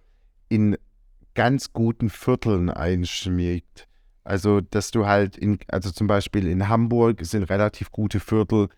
[0.48, 0.76] in
[1.34, 3.86] ganz guten Vierteln einschmiegt.
[4.24, 8.68] Also, dass du halt in, also zum Beispiel in Hamburg sind relativ gute Viertel,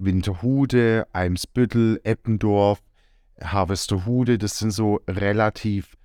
[0.00, 2.80] Winterhude, Eimsbüttel, Eppendorf,
[3.42, 5.96] Harvesterhude, das sind so relativ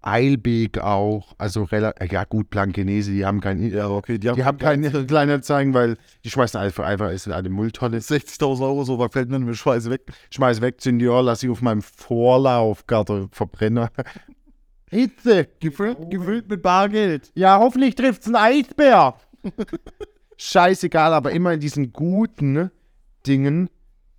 [0.00, 4.44] Eilbek auch, also relativ, ja gut, Blankenese, die haben kein, Ja, okay, die haben, die
[4.44, 7.98] haben keine Kleinanzeigen, weil die schmeißen einfach, einfach ist in eine Mülltonne.
[7.98, 10.02] 60.000 Euro, so was fällt mir mit Scheiße weg.
[10.30, 13.88] Schmeiß weg, Senior, lass ich auf meinem Vorlaufgarten verbrennen.
[14.90, 17.30] Hitze, gefüllt, gefüllt mit Bargeld.
[17.34, 19.16] Ja, hoffentlich trifft's einen Eisbär.
[20.36, 22.70] Scheißegal, aber immer in diesen guten
[23.26, 23.68] Dingen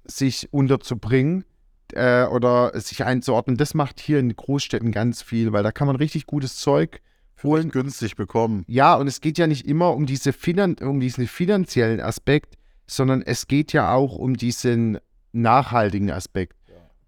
[0.05, 1.45] sich unterzubringen
[1.93, 5.95] äh, oder sich einzuordnen, das macht hier in Großstädten ganz viel, weil da kann man
[5.95, 7.01] richtig gutes Zeug
[7.41, 8.65] Holen günstig bekommen.
[8.67, 13.21] ja, und es geht ja nicht immer um, diese Finan um diesen finanziellen Aspekt, sondern
[13.21, 14.97] es geht ja auch um diesen
[15.31, 16.55] nachhaltigen Aspekt.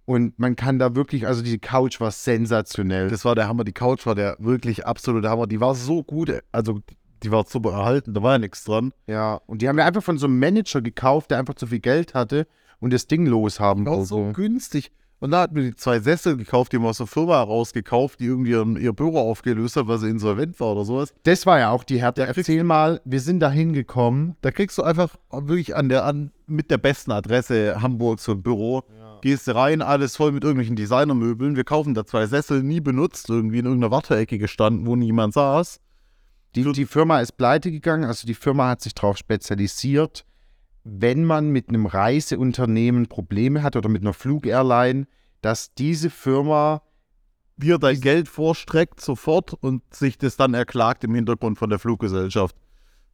[0.06, 3.10] Und man kann da wirklich, also die Couch war sensationell.
[3.10, 3.64] Das war der Hammer.
[3.64, 5.48] Die Couch war der wirklich absolute Hammer.
[5.48, 6.34] Die war so gut.
[6.52, 6.82] Also,
[7.24, 8.14] die war super erhalten.
[8.14, 8.94] Da war ja nichts dran.
[9.08, 11.80] ja, und die haben wir einfach von so einem Manager gekauft, der einfach zu viel
[11.80, 12.48] Geld hatte
[12.80, 14.34] und das Ding loshaben Die war so wollte.
[14.42, 14.92] günstig.
[15.20, 18.20] Und da hatten wir die zwei Sessel gekauft, die haben wir aus der Firma rausgekauft,
[18.20, 21.14] die irgendwie ihr, ihr Büro aufgelöst hat, weil sie insolvent war oder sowas.
[21.22, 22.24] Das war ja auch die Härte.
[22.26, 24.36] Erzähl mal, wir sind da hingekommen.
[24.42, 28.42] Da kriegst du einfach wirklich an der, an, mit der besten Adresse Hamburg so ein
[28.42, 28.82] Büro.
[29.22, 31.56] Gehst du rein, alles voll mit irgendwelchen Designermöbeln.
[31.56, 35.80] Wir kaufen da zwei Sessel, nie benutzt, irgendwie in irgendeiner Warteecke gestanden, wo niemand saß.
[36.56, 40.26] Die, die Firma ist pleite gegangen, also die Firma hat sich darauf spezialisiert,
[40.84, 45.08] wenn man mit einem Reiseunternehmen Probleme hat oder mit einer Flugairline,
[45.42, 46.82] dass diese Firma,
[47.58, 52.56] dir dein Geld vorstreckt sofort und sich das dann erklagt im Hintergrund von der Fluggesellschaft.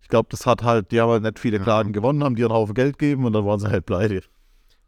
[0.01, 2.55] Ich glaube, das hat halt, die haben halt nicht viele Klagen gewonnen, haben dir einen
[2.55, 4.21] Haufen Geld gegeben und dann waren sie halt pleite.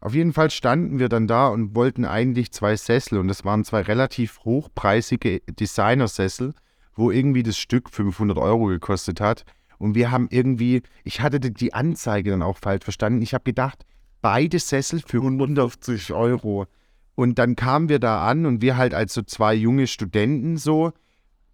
[0.00, 3.64] auf jeden Fall standen wir dann da und wollten eigentlich zwei Sessel und das waren
[3.64, 6.54] zwei relativ hochpreisige Designersessel,
[7.00, 9.44] wo irgendwie das Stück 500 Euro gekostet hat.
[9.78, 13.22] Und wir haben irgendwie, ich hatte die- Anzeige dann auch falsch verstanden.
[13.22, 13.84] Ich habe gedacht,
[14.22, 16.66] beide Sessel für 150 Euro.
[17.14, 20.92] Und dann kamen wir da an und wir halt als so zwei junge Studenten so,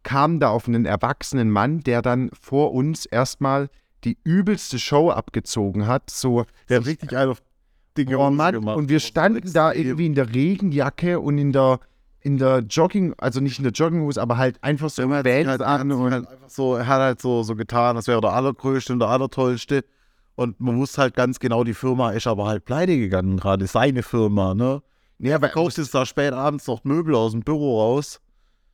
[0.03, 3.69] kamen da auf einen erwachsenen Mann, der dann vor uns erstmal
[4.05, 6.11] die übelste Show abgezogen hat.
[6.11, 7.43] So, Der richtig einen auf
[7.97, 8.77] Dinge Oh Mann, gemacht.
[8.77, 11.81] und wir standen da irgendwie in der Regenjacke und in der,
[12.27, 15.63] in der Jogging, also nicht in der Jogginghose, aber halt einfach so hat Vans halt,
[15.63, 18.93] an und halt so, er hat halt so, so getan, als wäre er der Allergrößte
[18.93, 19.85] und der Allertollste.
[20.35, 24.03] Und man wusste halt ganz genau, die Firma ist aber halt pleite gegangen, gerade seine
[24.03, 24.83] Firma, ne?
[25.21, 28.21] ja, Verkauft jetzt da spät abends noch Möbel aus dem Büro raus.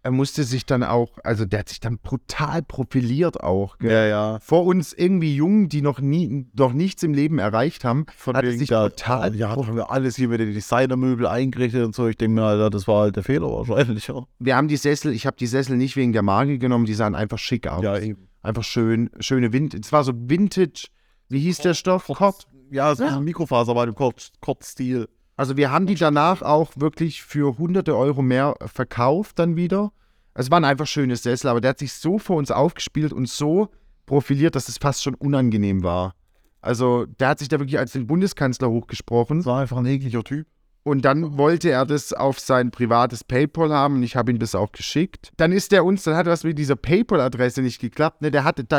[0.05, 3.79] Er musste sich dann auch, also der hat sich dann brutal profiliert auch.
[3.79, 3.91] Gell?
[3.91, 4.39] Ja, ja.
[4.41, 8.45] Vor uns irgendwie Jungen, die noch nie, noch nichts im Leben erreicht haben, Von hat
[8.45, 12.09] wegen sich da, total ja, haben wir alles hier mit den Designermöbel eingerichtet und so.
[12.09, 14.09] Ich denke mir, Alter, das war halt der Fehler wahrscheinlich.
[14.09, 16.95] Ja, Wir haben die Sessel, ich habe die Sessel nicht wegen der Marke genommen, die
[16.95, 17.85] sahen einfach schick aus.
[17.85, 18.29] ja eben.
[18.43, 19.73] Einfach schön, schöne Wind.
[19.75, 20.89] Es war so Vintage,
[21.29, 22.09] wie hieß der Stoff?
[22.09, 22.49] Kort.
[22.73, 23.17] Ja, so Ja.
[23.19, 25.09] ein Mikrofaser bei dem Kurt- Kurt-Stil.
[25.43, 29.91] Also wir haben die danach auch wirklich für hunderte Euro mehr verkauft dann wieder.
[30.35, 33.69] Es waren einfach schöne Sessel, aber der hat sich so vor uns aufgespielt und so
[34.07, 36.15] profiliert, dass es fast schon unangenehm war.
[36.61, 40.23] Also der hat sich da wirklich als den Bundeskanzler hochgesprochen Das war einfach ein ekliger
[40.23, 40.47] Typ.
[40.85, 44.55] und dann wollte er das auf sein privates PayPal haben und ich habe ihm das
[44.55, 45.33] auch geschickt.
[45.39, 48.23] Dann ist der uns, dann hat was mit dieser PayPal-Adresse nicht geklappt.
[48.23, 48.31] Ne?
[48.31, 48.79] Der hatte da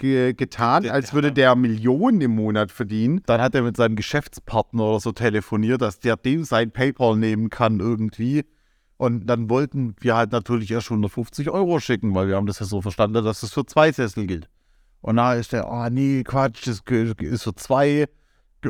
[0.00, 3.22] ge ge getan, Der- als würde der Millionen im Monat verdienen.
[3.26, 7.50] Dann hat er mit seinem Geschäftspartner oder so telefoniert, dass der dem sein PayPal nehmen
[7.50, 8.44] kann irgendwie.
[8.96, 12.66] Und dann wollten wir halt natürlich erst 150 Euro schicken, weil wir haben das ja
[12.66, 14.48] so verstanden, dass das für zwei Sessel gilt.
[15.00, 18.06] Und da ist der, oh nee, Quatsch, das ist für zwei,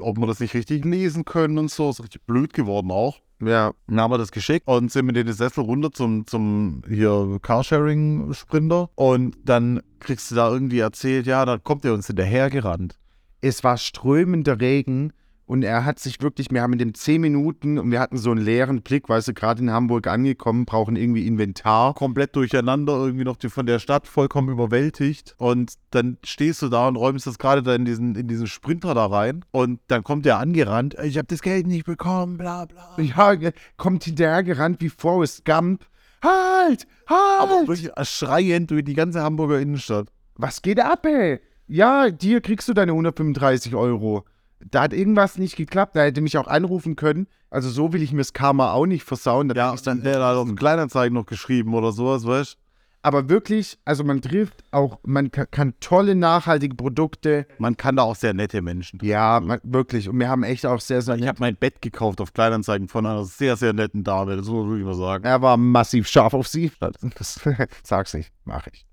[0.01, 1.91] ob wir das nicht richtig lesen können und so.
[1.91, 3.21] Ist richtig blöd geworden auch.
[3.43, 7.39] Ja, Dann haben wir das geschickt und sind mit den Sessel runter zum, zum hier
[7.41, 8.91] Carsharing-Sprinter.
[8.95, 12.99] Und dann kriegst du da irgendwie erzählt, ja, dann kommt er uns hinterhergerannt.
[13.41, 15.13] es war strömender Regen
[15.51, 18.31] und er hat sich wirklich, wir haben mit dem 10 Minuten und wir hatten so
[18.31, 21.95] einen leeren Blick, weißt du, gerade in Hamburg angekommen, brauchen irgendwie Inventar.
[21.95, 25.35] komplett durcheinander, irgendwie noch von der Stadt vollkommen überwältigt.
[25.39, 28.95] Und dann stehst du da und räumst das gerade da in diesen, in diesen Sprinter
[28.95, 29.45] da rein.
[29.51, 32.95] Und dann kommt der angerannt, ich habe das Geld nicht bekommen, bla bla.
[32.99, 35.85] Ja, kommt hinterher gerannt wie Forrest Gump.
[36.23, 36.87] Halt!
[37.07, 37.67] Aber Halt!
[37.67, 40.13] wirklich schreiend durch die ganze Hamburger Innenstadt.
[40.37, 41.41] Was geht ab, ey?
[41.67, 44.25] Ja, dir kriegst du deine 135 Euro.
[44.71, 45.97] Da hat irgendwas nicht geklappt.
[45.97, 47.27] Da hätte mich auch anrufen können.
[47.51, 49.49] Also so will ich mir das Karma auch nicht versauen.
[49.49, 52.57] Da Ja, ich dann der hat auf den Kleinanzeigen noch geschrieben oder sowas, weißt
[53.03, 57.47] Aber wirklich, also man trifft auch, man ka- kann tolle, nachhaltige Produkte.
[57.59, 59.01] Man kann da auch sehr nette Menschen.
[59.03, 60.09] Ja, man, wirklich.
[60.09, 61.17] Und wir haben echt auch sehr, sehr.
[61.17, 64.37] Ich habe mein Bett gekauft auf Kleinanzeigen von einer sehr, sehr netten Dame.
[64.37, 65.25] Das muss man wirklich mal sagen.
[65.25, 66.71] Er war massiv scharf auf sie.
[67.19, 67.41] Das,
[67.83, 68.87] sag's nicht, mach ich.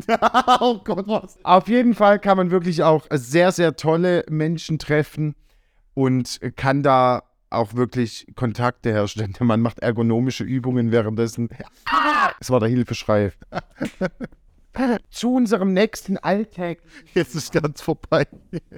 [0.60, 1.38] oh Gott, was?
[1.44, 5.34] Auf jeden Fall kann man wirklich auch sehr, sehr tolle Menschen treffen
[5.94, 9.34] und kann da auch wirklich Kontakte herstellen.
[9.40, 11.50] Mann macht ergonomische Übungen währenddessen.
[12.38, 13.32] Das war der Hilfeschrei.
[15.10, 16.78] Zu unserem nächsten Alltag.
[17.14, 18.26] Jetzt ist ganz vorbei.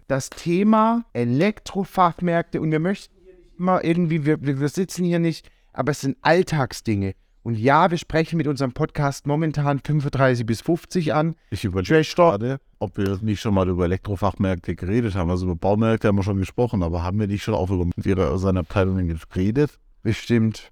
[0.08, 5.48] Das Thema Elektrofachmärkte und wir möchten hier nicht immer irgendwie, wir, wir sitzen hier nicht,
[5.72, 7.14] aber es sind Alltagsdinge.
[7.44, 11.36] Und ja, wir sprechen mit unserem Podcast momentan 35 bis 50 an.
[11.50, 15.28] Ich überlege gerade, ob wir nicht schon mal über Elektrofachmärkte geredet haben.
[15.28, 18.38] Also über Baumärkte haben wir schon gesprochen, aber haben wir nicht schon auch über ihre,
[18.38, 19.78] seine Abteilungen geredet?
[20.02, 20.70] bestimmt.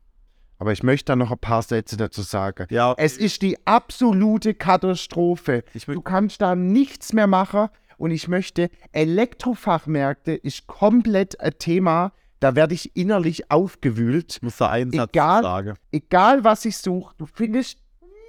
[0.59, 2.67] Aber ich möchte da noch ein paar Sätze dazu sagen.
[2.71, 5.65] Ja, Es ist die absolute Katastrophe.
[5.87, 7.69] Du kannst da nichts mehr machen.
[7.99, 14.37] Und ich möchte, Elektrofachmärkte ist komplett ein Thema, da werde ich innerlich aufgewühlt.
[14.37, 15.43] ich muss da einen Satz Egal.
[15.43, 15.75] sagen.
[15.93, 17.79] Egal, was ich suche, du findest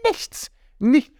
[0.05, 0.51] nichts.
[0.79, 1.11] Nicht.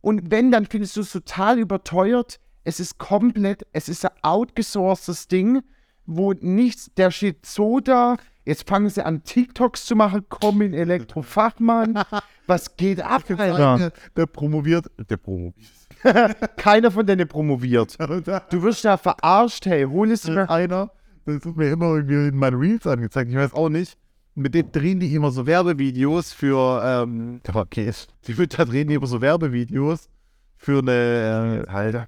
[0.00, 2.38] Und wenn, dann findest du es total überteuert.
[2.64, 5.62] Es ist komplett, es ist ein outgesourcedes Ding,
[6.04, 8.16] wo nichts, der steht so da.
[8.44, 12.00] Jetzt fangen sie an, TikToks zu machen, komm in Elektrofachmann.
[12.46, 13.78] Was geht ab, Alter?
[13.78, 14.86] Der, der promoviert.
[15.10, 15.66] Der promoviert.
[16.56, 17.96] Keiner von denen promoviert.
[18.50, 20.48] Du wirst da verarscht, hey, hol es mir.
[20.48, 20.90] einer,
[21.26, 23.30] das wird mir immer irgendwie in meinen Reels angezeigt.
[23.30, 23.96] Ich weiß auch nicht.
[24.34, 28.06] Mit dem drehen die immer so Werbevideos für, ähm, der war Käse.
[28.26, 30.08] Die da drehen die immer so Werbevideos
[30.56, 32.06] für eine, äh, Alter,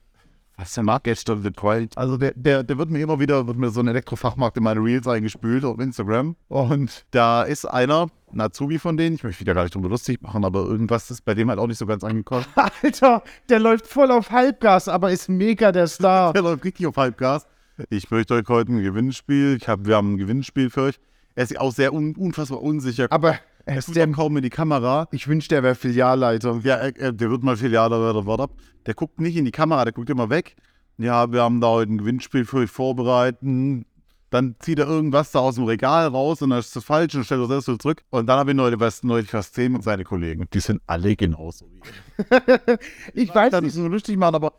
[0.56, 1.96] was der mag gestern betreut.
[1.96, 4.80] Also der, der, der wird mir immer wieder, wird mir so ein Elektrofachmarkt in meine
[4.80, 6.36] Reels eingespült auf Instagram.
[6.48, 9.88] Und da ist einer, ein Azubi von denen, ich möchte mich da gar nicht drüber
[9.88, 12.44] lustig machen, aber irgendwas ist bei dem halt auch nicht so ganz angekommen.
[12.82, 16.32] Alter, der läuft voll auf Halbgas, aber ist mega der Star.
[16.34, 17.46] Der läuft richtig auf Halbgas.
[17.90, 20.98] Ich möchte euch heute ein Gewinnspiel, ich hab, wir haben ein Gewinnspiel für euch.
[21.34, 23.06] Er ist auch sehr un, unfassbar unsicher.
[23.10, 25.06] Aber er ist der, kaum in die Kamera.
[25.12, 26.60] ich wünschte, er wäre Filialleiter.
[26.64, 28.50] Ja, er, er, der wird mal Filiale oder Wort ab.
[28.86, 30.56] Der guckt nicht in die Kamera, der guckt immer weg.
[30.96, 33.84] Ja, wir haben da heute ein Gewinnspiel für euch vorbereiten.
[34.30, 37.24] Dann zieht er irgendwas da aus dem Regal raus und dann ist das falsch und
[37.24, 38.02] stellt das erst wieder zurück.
[38.10, 40.46] Und dann habe ich neulich was, neulich was gesehen mit seinen Kollegen.
[40.52, 41.80] Die sind alle genauso wie
[42.28, 42.78] er.
[43.14, 43.74] Ich weiß das nicht.
[43.74, 44.52] nicht so lustig machen, aber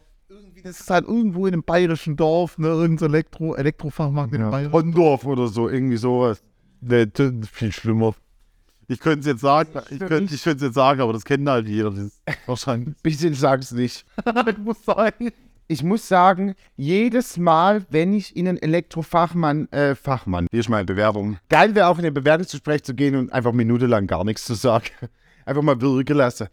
[0.60, 4.50] irgendwie, das ist halt irgendwo in einem bayerischen Dorf, ne, irgendein Elektro, Elektrofachmarkt in Ja.
[4.50, 4.72] Bayern.
[4.72, 6.42] Hondorf oder so, irgendwie sowas.
[6.82, 8.16] Nee, das ist viel schlimmer.
[8.88, 11.48] Ich könnte es jetzt sagen, ich könnte ich könnte es jetzt sagen, aber das kennt
[11.48, 11.92] halt jeder.
[11.92, 12.96] Das ist wahrscheinlich.
[13.04, 14.06] Bisschen sag's nicht.
[14.26, 15.14] das muss sein.
[15.68, 20.86] Ich muss sagen, jedes Mal, wenn ich in einen Elektrofachmann, äh, Fachmann, hier ist meine
[20.86, 21.38] Bewerbung.
[21.50, 24.86] Geil wäre auch in ein Bewerbungsgespräch zu gehen und einfach minutenlang gar nichts zu sagen.
[25.46, 26.48] Einfach mal wirken lassen.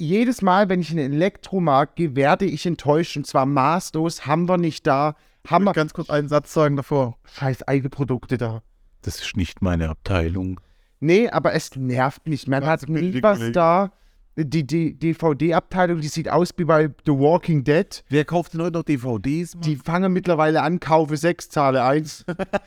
[0.00, 4.24] Jedes Mal, wenn ich in den Elektromarkt gehe, werde ich enttäuscht und zwar maßlos.
[4.24, 5.14] Haben wir nicht da.
[5.46, 7.18] Haben wir ganz kurz einen Satz sagen davor.
[7.34, 8.62] scheiß eigene Produkte da.
[9.02, 10.58] Das ist nicht meine Abteilung.
[11.00, 12.48] Nee, aber es nervt mich.
[12.48, 13.92] Man hat Also, nie was da.
[14.36, 18.02] Die, die DVD-Abteilung, die sieht aus wie bei The Walking Dead.
[18.08, 19.56] Wer kauft denn heute noch DVDs?
[19.58, 22.24] Die fangen mittlerweile an, kaufe 6, zahle 1.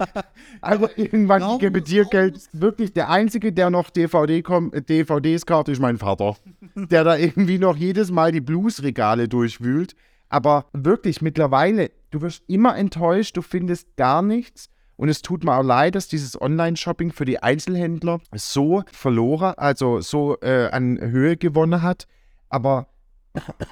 [0.62, 2.48] also irgendwann Raus, gebe dir Geld.
[2.52, 6.36] Wirklich, der Einzige, der noch DVD kom- äh, DVDs kauft, ist mein Vater.
[6.76, 9.96] der da irgendwie noch jedes Mal die Bluesregale durchwühlt.
[10.30, 14.70] Aber wirklich, mittlerweile, du wirst immer enttäuscht, du findest gar nichts.
[14.96, 20.02] Und es tut mir auch leid, dass dieses Online-Shopping für die Einzelhändler so verloren, also
[20.02, 22.08] so äh, an Höhe gewonnen hat.
[22.50, 22.88] Aber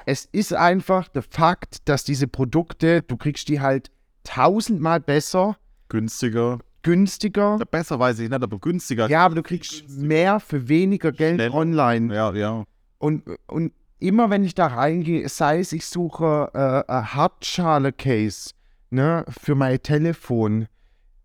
[0.05, 3.91] es ist einfach der Fakt, dass diese Produkte, du kriegst die halt
[4.23, 5.57] tausendmal besser,
[5.89, 6.59] Günstiger.
[6.81, 7.57] günstiger.
[7.59, 9.07] Ja, besser weiß ich nicht, aber günstiger.
[9.09, 11.53] Ja, aber du kriegst mehr für weniger Geld Schneller.
[11.53, 12.13] online.
[12.13, 12.33] ja.
[12.33, 12.63] ja.
[12.97, 18.51] Und, und immer wenn ich da reingehe, sei es, ich suche äh, ein Hartschale-Case
[18.89, 20.67] ne, für mein Telefon,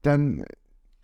[0.06, 0.44] dann,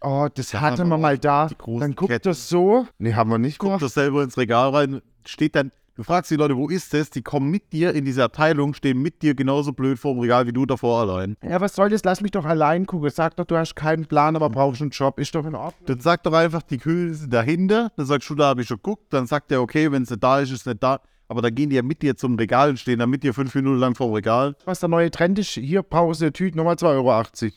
[0.00, 1.48] oh, das aber wir auch mal da.
[1.48, 2.28] Dann guckt Ketten.
[2.28, 2.86] das so.
[2.98, 3.82] Nee, haben wir nicht Guck gemacht.
[3.82, 7.10] das selber ins Regal rein, steht dann, du fragst die Leute, wo ist das?
[7.10, 10.46] Die kommen mit dir in diese Abteilung, stehen mit dir genauso blöd vor dem Regal
[10.46, 11.36] wie du davor allein.
[11.42, 12.04] Ja, was soll das?
[12.04, 13.10] Lass mich doch allein gucken.
[13.10, 15.18] Sag doch, du hast keinen Plan, aber brauchst einen Job.
[15.18, 15.86] Ist doch in Ordnung.
[15.86, 17.90] Dann sagt doch einfach, die Kühe sind dahinter.
[17.96, 19.12] Dann sagst du, da habe ich schon geguckt.
[19.12, 21.00] Dann sagt er, okay, wenn es nicht da ist, ist es nicht da.
[21.28, 23.54] Aber dann gehen die ja mit dir zum Regal und stehen dann mit dir fünf
[23.54, 24.54] Minuten lang vor dem Regal.
[24.66, 27.52] Was der neue Trend ist, hier Pause, Tüte, nochmal 2,80 Euro.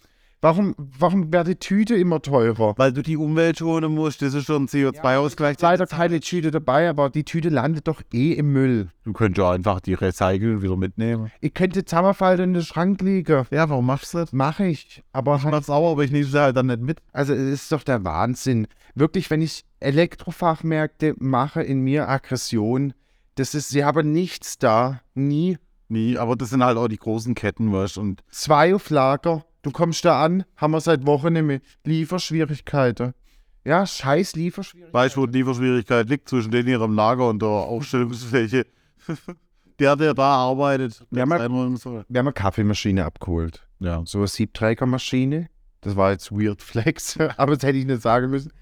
[0.45, 2.75] Warum, warum wäre die Tüte immer teurer?
[2.77, 5.59] Weil du die Umwelt schonen musst, das ist schon CO2-Ausgleich.
[5.59, 8.89] Leider keine Tüte dabei, aber die Tüte landet doch eh im Müll.
[9.05, 11.31] Du könntest ja einfach die recyceln und wieder mitnehmen.
[11.41, 13.47] Ich könnte zusammenfallen in den Schrank legen.
[13.49, 14.33] Ja, warum machst du das?
[14.33, 15.01] Mache ich.
[15.13, 16.99] Aber Ich halt, mach's auch, aber ich nehme sie halt dann nicht mit.
[17.11, 18.67] also es ist doch der Wahnsinn.
[18.93, 22.93] Wirklich, wenn ich Elektrofachmärkte mache, in mir Aggression.
[23.33, 25.01] Das ist, sie haben nichts da.
[25.15, 25.57] Nie.
[25.89, 28.01] Nie, aber das sind halt auch die großen Ketten, weißt du.
[28.01, 29.43] Und Zwei auf Lager.
[29.65, 31.59] Du kommst da an, haben wir seit Wochen mehr.
[31.85, 33.15] Lieferschwierigkeiten.
[33.63, 34.93] Ja, scheiß Lieferschwierigkeiten.
[34.93, 38.67] weißt du, wo die Lieferschwierigkeit liegt zwischen denen ihrem Lager und der Aufstellungsfläche?
[39.79, 41.03] der, der da arbeitet.
[41.09, 42.05] Man- einräumen soll.
[42.07, 43.67] Wir haben eine Kaffeemaschine abgeholt.
[43.79, 44.03] ja.
[44.05, 45.49] So eine Siebträgermaschine.
[45.81, 48.53] Das war jetzt Weird Flex, aber das hätte ich nicht sagen müssen.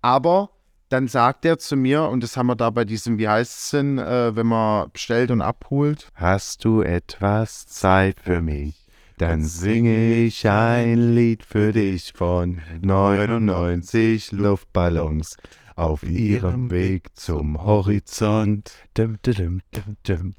[0.00, 0.50] Aber
[0.90, 3.70] dann sagt er zu mir, und das haben wir da bei diesem, wie heißt es
[3.70, 6.08] denn, äh, wenn man bestellt und abholt?
[6.14, 8.81] Hast du etwas Zeit für mich?
[9.22, 15.36] Dann singe ich ein Lied für dich von 99 Luftballons
[15.76, 18.72] auf ihrem Weg zum Horizont.
[18.94, 20.34] Dum, dum, dum, dum.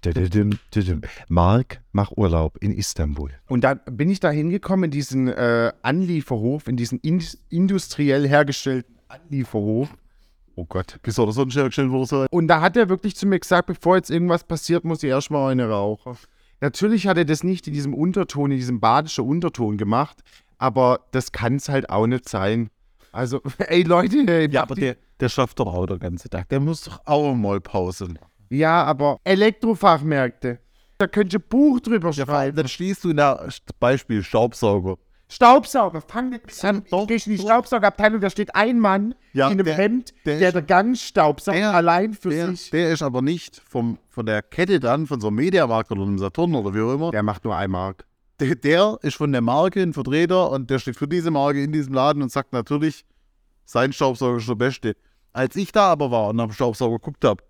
[0.00, 1.00] Dum, dum, dum.
[1.28, 3.32] Mark, mach Urlaub in Istanbul.
[3.48, 8.96] Und dann bin ich da hingekommen in diesen äh, Anlieferhof, in diesen in industriell hergestellten
[9.08, 9.94] Anlieferhof.
[10.54, 10.98] Oh Gott.
[11.02, 12.26] Wieso oder sonst hergestellt wurde so?
[12.30, 15.52] Und da hat er wirklich zu mir gesagt, bevor jetzt irgendwas passiert, muss ich erstmal
[15.52, 16.16] eine rauchen.
[16.60, 20.20] Natürlich hat er das nicht in diesem Unterton, in diesem badischen Unterton gemacht,
[20.58, 22.68] aber das kann es halt auch nicht sein.
[23.12, 26.48] Also, ey Leute, ey, Ja, aber der, der schafft doch auch den ganzen Tag.
[26.50, 28.26] Der muss doch auch mal Pause machen.
[28.50, 30.58] ja, aber Elektrofachmärkte,
[30.98, 32.56] da könnt ihr Buch drüber Ja, vor allem, schreiben.
[32.56, 34.96] dann schließt du in der Beispiel Staubsauger.
[35.30, 36.38] Staubsauger, fang.
[36.90, 37.38] Doch, Gehst in die.
[37.42, 41.72] Staubsaugerabteilung, da steht ein Mann Ja, in einem der- Hemd, der der, ganz Staubsauger Der-
[41.74, 42.70] allein für Der, sich.
[42.70, 46.18] der ist aber nicht vom, von der Kette dann, von so einem Mediamarkt oder einem
[46.18, 47.10] Saturn oder wie auch immer.
[47.12, 48.04] Der macht nur ein Mark.
[48.40, 51.70] Der, der ist von der Marke ein Vertreter und der steht für diese Marke in
[51.72, 53.04] diesem Laden und sagt natürlich,
[53.64, 54.96] sein Staubsauger ist der beste.
[55.32, 57.42] Als ich da aber war und nach dem Staubsauger geguckt habe,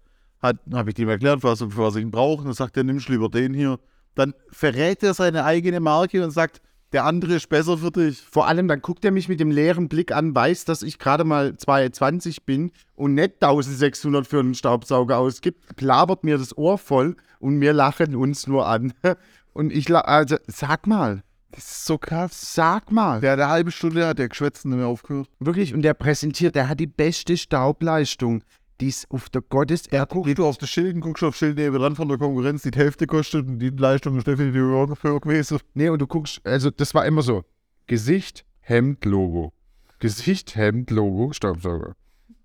[0.43, 2.41] habe ich ihm erklärt, was, für was ich ihn brauche.
[2.41, 3.79] Und dann sagt er, nimmst lieber den hier.
[4.15, 6.61] Dann verrät er seine eigene Marke und sagt,
[6.93, 8.21] der andere ist besser für dich.
[8.21, 11.25] Vor allem, dann guckt er mich mit dem leeren Blick an, weiß, dass ich gerade
[11.25, 17.17] mal 22 bin und nicht 1600 für einen Staubsauger ausgibt, plabert mir das Ohr voll
[17.39, 18.93] und wir lachen uns nur an.
[19.53, 22.55] Und ich, also, sag mal, Das ist so krass.
[22.55, 23.21] sag mal.
[23.21, 25.29] Der hat eine halbe Stunde hat der geschwätzt und nicht mehr aufgehört.
[25.41, 28.45] Wirklich, und der präsentiert, der hat die beste Staubleistung,
[28.81, 31.57] die es auf der Gotteserde Guckst du auf das Schild, guckst du auf das Schild
[31.57, 35.59] nebenan von der Konkurrenz, die die Hälfte kostet und die Leistung ist definitiv höher gewesen.
[35.75, 37.45] Nee, und du guckst, also das war immer so.
[37.87, 39.53] Gesicht, Hemd, Logo.
[39.99, 41.95] Gesicht, Hemd, Logo, Staubsauger.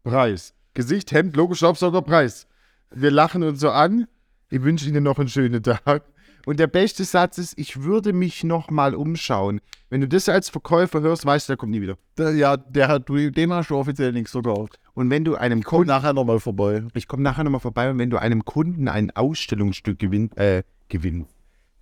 [0.04, 0.54] Preis.
[0.74, 2.48] Gesicht, Hemd, Logo, Staubsauger, Preis.
[2.92, 4.08] Wir lachen uns so an.
[4.50, 6.04] Ich wünsche Ihnen noch einen schönen Tag.
[6.46, 9.62] Und der beste Satz ist, ich würde mich noch mal umschauen.
[9.90, 11.98] Wenn du das als Verkäufer hörst, weißt du, der kommt nie wieder.
[12.18, 14.80] Der, ja, der hat, dem hast du offiziell nichts verkauft.
[14.96, 16.84] Und wenn du einem Komm Kunden, nachher nochmal vorbei.
[16.94, 21.28] ich komme nachher nochmal vorbei, und wenn du einem Kunden ein Ausstellungsstück gewinn, äh, gewinn,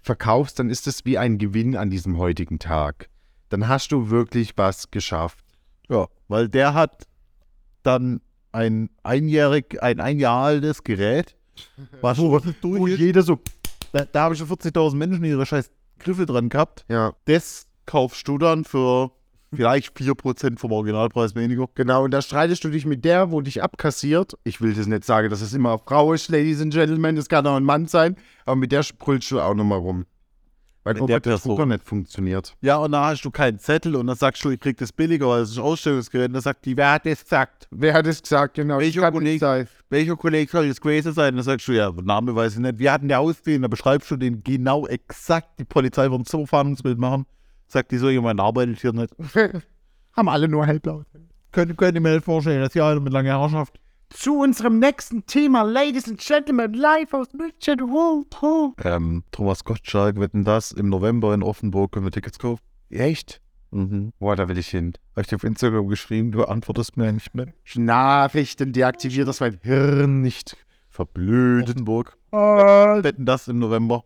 [0.02, 3.10] verkaufst, dann ist das wie ein Gewinn an diesem heutigen Tag.
[3.50, 5.46] Dann hast du wirklich was geschafft.
[5.90, 7.06] Ja, weil der hat
[7.84, 8.22] dann
[8.52, 11.36] ein einjährig, ein ein Jahr altes Gerät,
[12.02, 12.38] was Wo
[12.88, 13.40] jeder so,
[13.92, 16.84] da, da habe ich schon 40.000 Menschen ihre scheiß Griffe dran gehabt.
[16.90, 19.12] ja, Das kaufst du dann für
[19.56, 21.68] vielleicht 4% vom Originalpreis weniger.
[21.76, 22.04] genau.
[22.04, 24.38] Und da streitest du dich mit der, wo dich abkassiert.
[24.44, 27.30] Ich will das nicht sagen, dass es immer eine Frau ist, Ladies and Gentlemen, das
[27.30, 30.06] kann auch ein Mann sein, aber mit der brüllst du auch nochmal rum.
[30.84, 31.20] Weil der.
[31.22, 32.56] Drucker nicht funktioniert.
[32.62, 35.28] Ja, und dann hast du keinen Zettel und dann sagst du, ich krieg das billiger,
[35.30, 36.28] weil es ist ein Ausstellungsgerät.
[36.28, 37.68] Und dann sagt die, wer hat das gesagt?
[37.72, 38.56] Wer hat es gesagt?
[38.56, 38.80] Genau.
[38.80, 39.68] Welcher Kollege?
[39.90, 41.36] Welcher Kollege soll das gewesen sein?
[41.36, 42.80] Dann sagst du, ja, Name weiß ich nicht.
[42.80, 45.60] Wir hatten der auswählen, dann beschreibst du den genau exakt.
[45.60, 47.26] Die Polizei wird so Fahndungsbild machen.
[47.74, 49.16] Sagt die so, jemand arbeitet hier nicht.
[50.14, 51.02] Haben alle nur hellblau.
[51.52, 53.80] Könnt, könnt ihr mir nicht vorstellen, dass hier einer mit langer Herrschaft.
[54.12, 57.82] Zu unserem nächsten Thema, Ladies and Gentlemen, live aus München.
[57.82, 58.74] Hu, hu.
[58.84, 60.72] Ähm, Thomas Gottschalk, wetten das?
[60.72, 62.62] Im November in Offenburg können wir Tickets kaufen.
[62.92, 63.42] Echt?
[63.72, 64.14] Mhm.
[64.20, 64.94] Boah, da will ich hin.
[65.14, 67.56] Habe ich dir auf Instagram geschrieben, du antwortest mir nicht mehr.
[67.74, 70.58] Nachrichten deaktiviert, dass mein Hirn nicht
[70.90, 71.72] verblödet.
[71.72, 72.18] Offenburg.
[72.32, 74.04] Oh, Wetten das im November.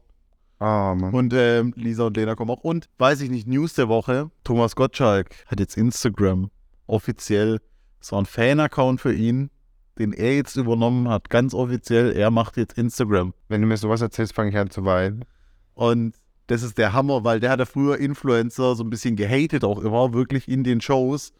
[0.60, 1.14] Ah, Mann.
[1.14, 2.64] Und ähm, Lisa und Lena kommen auch.
[2.64, 4.32] Und weiß ich nicht, News der Woche.
[4.44, 6.50] Thomas Gottschalk hat jetzt Instagram
[6.88, 7.60] offiziell.
[8.00, 9.50] Es war ein Fan-Account für ihn,
[9.98, 11.30] den er jetzt übernommen hat.
[11.30, 12.14] Ganz offiziell.
[12.14, 13.34] Er macht jetzt Instagram.
[13.48, 15.26] Wenn du mir sowas erzählst, fange ich an zu weinen.
[15.74, 16.16] Und
[16.48, 19.80] das ist der Hammer, weil der hat ja früher Influencer so ein bisschen gehatet, auch
[19.80, 21.34] immer wirklich in den Shows.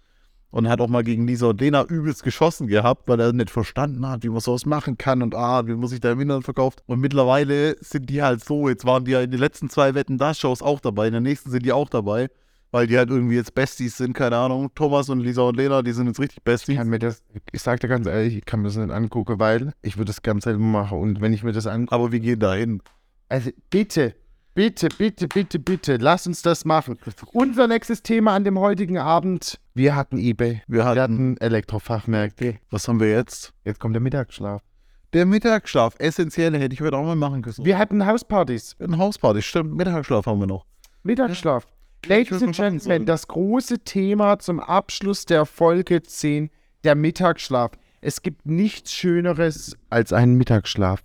[0.50, 4.08] Und hat auch mal gegen Lisa und Lena übelst geschossen gehabt, weil er nicht verstanden
[4.08, 6.82] hat, wie man sowas machen kann und ah, wie man sich da im Internet verkauft.
[6.86, 10.18] Und mittlerweile sind die halt so, jetzt waren die ja in den letzten zwei Wetten
[10.18, 12.30] das Shows auch dabei, in der nächsten sind die auch dabei.
[12.72, 14.70] weil die halt irgendwie jetzt Besties sind, keine Ahnung.
[14.76, 16.76] Thomas und Lisa und Lena, die sind jetzt richtig Ich Besties.
[16.78, 17.24] kann mir das,
[17.54, 20.22] ich sag dir ganz ehrlich, ich kann mir das nicht angucken, weil ich würde das
[20.22, 21.00] ganz selber machen.
[21.00, 22.82] Und wenn ich mir das angucke, Aber wir gehen da hin.
[23.30, 24.16] also bitte,
[24.58, 26.98] bitte, bitte, bitte, bitte, lass uns das machen.
[27.32, 32.56] Unser nächstes Thema an dem heutigen Abend, wir hatten Ebay, Wir wir hatten, hatten Elektrofachmärkte.
[32.72, 33.54] was haben wir jetzt?
[33.64, 34.64] Jetzt kommt der Mittagsschlaf.
[35.14, 37.56] Der Mittagsschlaf, essentiell, hätte ich heute auch mal machen können.
[37.60, 38.76] Wir hatten Hauspartys.
[38.80, 40.66] Ein Hausparty, stimmt, Mittagsschlaf haben wir noch.
[41.04, 41.68] Mittagsschlaf.
[42.08, 46.50] Ladies and Gentlemen, das große Thema zum Abschluss der Folge 10,
[46.84, 47.72] der Mittagsschlaf.
[48.02, 51.04] Es gibt nichts Schöneres als einen Mittagsschlaf.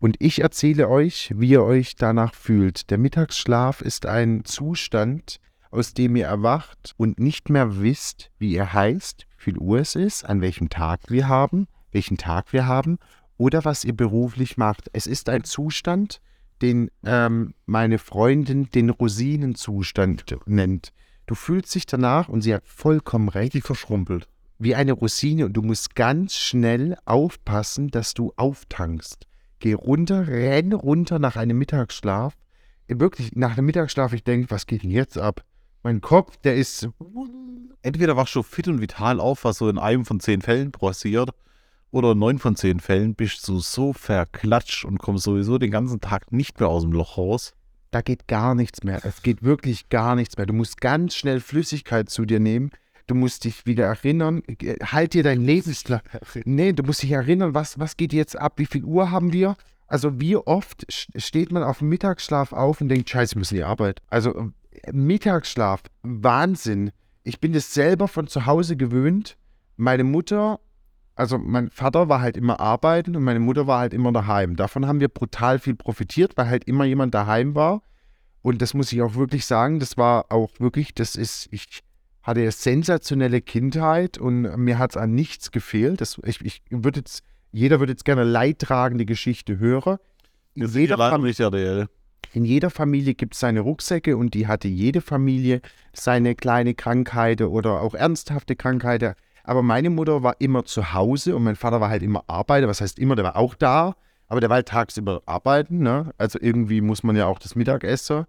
[0.00, 2.90] Und ich erzähle euch, wie ihr euch danach fühlt.
[2.90, 5.40] Der Mittagsschlaf ist ein Zustand,
[5.70, 9.96] aus dem ihr erwacht und nicht mehr wisst, wie ihr heißt, wie viel Uhr es
[9.96, 12.98] ist, an welchem Tag wir haben, welchen Tag wir haben
[13.36, 14.88] oder was ihr beruflich macht.
[14.92, 16.20] Es ist ein Zustand,
[16.62, 20.92] den ähm, meine Freundin den Rosinenzustand nennt.
[21.26, 24.28] Du fühlst dich danach, und sie hat vollkommen recht, Die verschrumpelt.
[24.58, 29.27] wie eine Rosine und du musst ganz schnell aufpassen, dass du auftankst.
[29.60, 32.34] Geh runter, renn runter nach einem Mittagsschlaf.
[32.86, 35.44] Wirklich, nach einem Mittagsschlaf, ich denke, was geht denn jetzt ab?
[35.82, 36.88] Mein Kopf, der ist.
[37.82, 41.30] Entweder wachst du fit und vital auf, was so in einem von zehn Fällen passiert,
[41.90, 46.00] oder in neun von zehn Fällen bist du so verklatscht und kommst sowieso den ganzen
[46.00, 47.54] Tag nicht mehr aus dem Loch raus.
[47.90, 49.00] Da geht gar nichts mehr.
[49.04, 50.44] Es geht wirklich gar nichts mehr.
[50.44, 52.70] Du musst ganz schnell Flüssigkeit zu dir nehmen.
[53.08, 54.42] Du musst dich wieder erinnern.
[54.82, 56.02] Halt dir dein Lebensplan.
[56.44, 58.54] Nee, du musst dich erinnern, was, was geht jetzt ab?
[58.56, 59.56] Wie viel Uhr haben wir?
[59.86, 60.86] Also wie oft
[61.16, 64.02] steht man auf dem Mittagsschlaf auf und denkt, scheiße, ich muss in die Arbeit.
[64.08, 64.52] Also
[64.82, 66.92] äh, Mittagsschlaf, Wahnsinn.
[67.24, 69.38] Ich bin das selber von zu Hause gewöhnt.
[69.78, 70.60] Meine Mutter,
[71.14, 74.54] also mein Vater war halt immer arbeiten und meine Mutter war halt immer daheim.
[74.54, 77.80] Davon haben wir brutal viel profitiert, weil halt immer jemand daheim war.
[78.42, 81.82] Und das muss ich auch wirklich sagen, das war auch wirklich, das ist, ich
[82.28, 86.00] hatte eine sensationelle Kindheit und mir hat es an nichts gefehlt.
[86.00, 87.22] Das, ich ich würde jetzt,
[87.52, 89.98] jeder würde jetzt gerne eine leidtragende Geschichte hören.
[90.54, 91.40] In Das jeder, Fam nicht
[92.34, 95.60] in jeder Familie gibt es seine Rucksäcke und die hatte jede Familie
[95.92, 99.14] seine kleine Krankheiten oder auch ernsthafte Krankheiten.
[99.44, 102.68] Aber meine Mutter war immer zu Hause und mein Vater war halt immer Arbeiter.
[102.68, 103.94] Was heißt immer, der war auch da,
[104.26, 105.78] aber der war halt tagsüber arbeiten.
[105.78, 106.12] Ne?
[106.18, 108.26] Also irgendwie muss man ja auch das Mittag essen.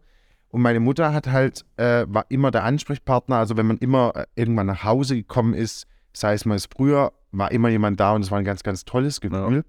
[0.49, 3.37] Und meine Mutter hat halt, äh, war immer der Ansprechpartner.
[3.37, 7.51] Also wenn man immer äh, irgendwann nach Hause gekommen ist, sei es mal früher, war
[7.51, 9.63] immer jemand da und es war ein ganz, ganz tolles Gefühl.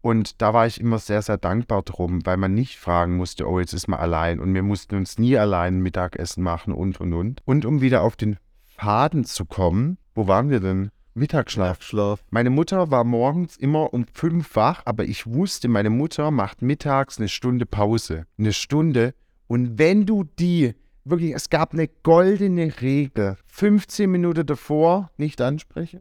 [0.00, 3.58] Und da war ich immer sehr, sehr dankbar drum, weil man nicht fragen musste, oh,
[3.58, 4.38] jetzt ist man allein.
[4.38, 7.42] Und wir mussten uns nie allein Mittagessen machen und, und, und.
[7.44, 10.90] Und um wieder auf den Faden zu kommen, wo waren wir denn?
[11.14, 11.82] Mittagsschlaf.
[11.82, 12.24] Schlaf.
[12.30, 17.18] Meine Mutter war morgens immer um fünf wach, aber ich wusste, meine Mutter macht mittags
[17.18, 18.26] eine Stunde Pause.
[18.38, 19.14] Eine Stunde.
[19.46, 20.74] Und wenn du die,
[21.04, 23.36] wirklich, es gab eine goldene Regel.
[23.46, 26.00] 15 Minuten davor nicht ansprechen.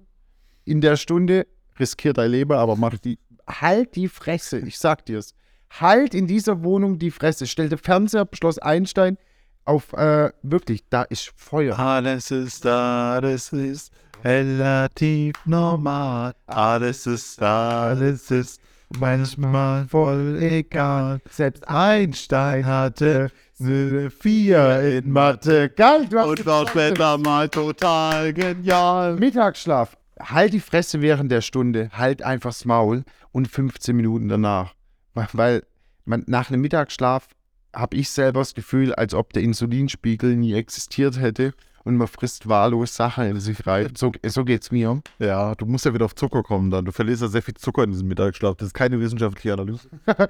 [0.64, 1.48] In der Stunde
[1.80, 3.20] riskiert dein Leben, aber mach die.
[3.48, 5.36] Halt die Fresse, ich sag dir's.
[5.70, 7.46] Halt in dieser Wohnung die Fresse.
[7.46, 9.18] Stell den Fernseher, Schloss Einstein
[9.66, 11.78] auf, äh, wirklich, da ist Feuer.
[11.78, 13.92] Alles ist da, alles ist
[14.24, 16.34] relativ normal.
[16.48, 18.62] Alles ist da, alles ist
[18.98, 21.20] manchmal voll egal.
[21.30, 25.70] Selbst Einstein hatte eine Vier in Mathe.
[25.70, 29.16] Geil, du hast Und war später mal total genial.
[29.16, 29.98] Mittagsschlaf.
[30.20, 34.74] Halt die Fresse während der Stunde, halt einfach das Maul und 15 Minuten danach.
[35.14, 35.64] Weil
[36.06, 37.28] man, nach einem Mittagsschlaf
[37.74, 41.54] habe ich selber das Gefühl, als ob der Insulinspiegel nie existiert hätte
[41.86, 43.94] und man frisst wahllos Sachen in sich rein.
[43.96, 45.02] So, so geht's mir.
[45.20, 46.84] Ja, du musst ja wieder auf Zucker kommen dann.
[46.84, 48.58] Du verlierst ja sehr viel Zucker in diesem Mittagsschlaf.
[48.58, 49.88] Das ist keine wissenschaftliche Analyse.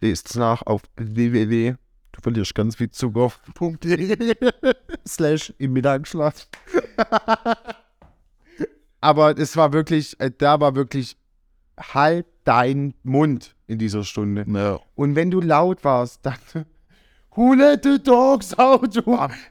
[0.00, 1.74] Lest nach auf www.
[2.12, 3.32] Du verlierst ganz viel Zucker.
[5.08, 6.48] slash im Mittagsschlaf.
[9.00, 11.16] Aber es war wirklich, äh, da war wirklich
[11.78, 14.44] halt dein Mund in dieser Stunde.
[14.46, 14.80] Ja.
[14.94, 16.66] Und wenn du laut warst, dann
[17.36, 18.94] Who let the dogs out?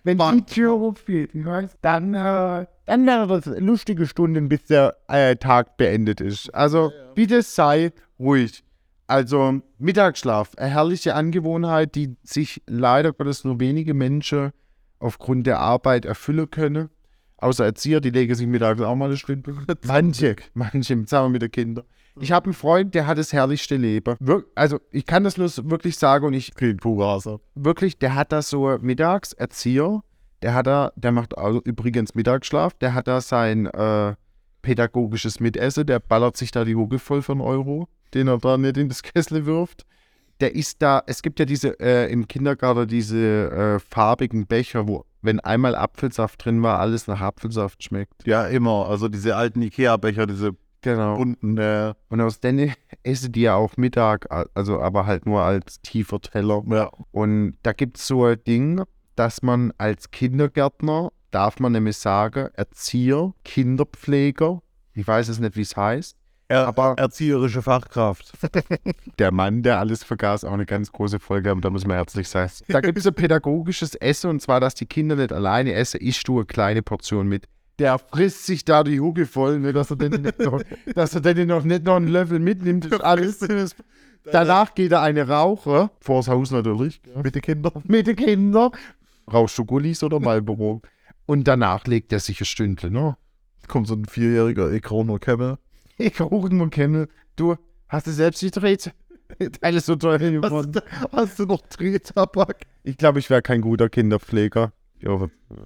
[0.04, 5.76] Wenn die Tür weißt, dann, äh, dann wäre das lustige Stunde, bis der äh, Tag
[5.76, 6.54] beendet ist.
[6.54, 8.64] Also bitte sei ruhig.
[9.08, 14.52] Also Mittagsschlaf, eine herrliche Angewohnheit, die sich leider Gottes nur wenige Menschen
[15.00, 16.90] aufgrund der Arbeit erfüllen können.
[17.38, 19.54] Außer Erzieher, die legen sich mittags auch mal eine Stunde.
[19.86, 21.86] Manche, manche, sagen wir mit den Kindern.
[22.20, 24.16] Ich habe einen Freund, der hat das herrlichste Leben.
[24.20, 27.40] Wir, also ich kann das nur wirklich sagen und ich Klingt purer Hasser.
[27.56, 30.02] wirklich, der hat da so mittags Erzieher,
[30.42, 34.16] der hat da, der macht also übrigens Mittagsschlaf, der hat da sein äh,
[34.62, 38.78] pädagogisches Mitessen, der ballert sich da die Hucke voll einen Euro, den er da nicht
[38.78, 39.86] in das Kessel wirft.
[40.40, 45.06] der ist da, es gibt ja diese, äh, im Kindergarten diese äh, farbigen Becher, wo,
[45.22, 48.26] wenn einmal Apfelsaft drin war, alles nach Apfelsaft schmeckt.
[48.26, 48.88] Ja, immer.
[48.90, 51.16] Also diese alten Ikea-Becher, diese Genau.
[51.16, 52.74] bunten, äh, Und aus denen
[53.04, 56.62] esse die ja auch Mittag, also aber halt nur als tiefer Teller.
[56.68, 56.92] ja.
[57.12, 58.84] Und da gibt es so ein Ding,
[59.16, 64.62] dass man als Kindergärtner, darf man nämlich sagen, Erzieher, Kinderpfleger,
[64.94, 66.16] ich weiß es nicht, wie es heißt,
[66.50, 68.32] Er, Aber- erzieherische Fachkraft.
[69.20, 72.28] der Mann, der alles vergaß, auch eine ganz große Folge, aber da muss man herzlich
[72.28, 72.50] sein.
[72.68, 76.28] Da gibt es ein pädagogisches Essen und zwar, dass die Kinder nicht alleine essen, isst
[76.28, 77.48] du eine kleine Portion mit.
[77.84, 80.62] Der frisst sich da die Hucke voll, ne, dass er denn nicht noch,
[80.96, 82.86] dass er denn noch nicht noch einen Löffel mitnimmt.
[82.86, 83.46] Ist alles.
[84.24, 87.74] Danach geht er eine rauchen, vors Haus natürlich, Mit den Kindern.
[87.84, 88.72] mit den Kindern.
[89.30, 90.82] Rauchst du Gullis oder Marlboro?
[91.26, 93.18] Und danach legt er sich ein Stündchen, ne?
[93.68, 95.60] Kommt so ein vierjähriger Ekroner Kemme.
[95.98, 97.10] Ich rauche nur kenne.
[97.36, 97.58] Du,
[97.90, 98.94] hast du selbst gedreht?
[99.60, 100.80] Alles so teuer geworden.
[101.12, 102.62] Hast du noch Drehtabak?
[102.84, 104.72] Ich glaube, ich wäre kein guter Kinderpfleger.
[105.04, 105.16] Ja,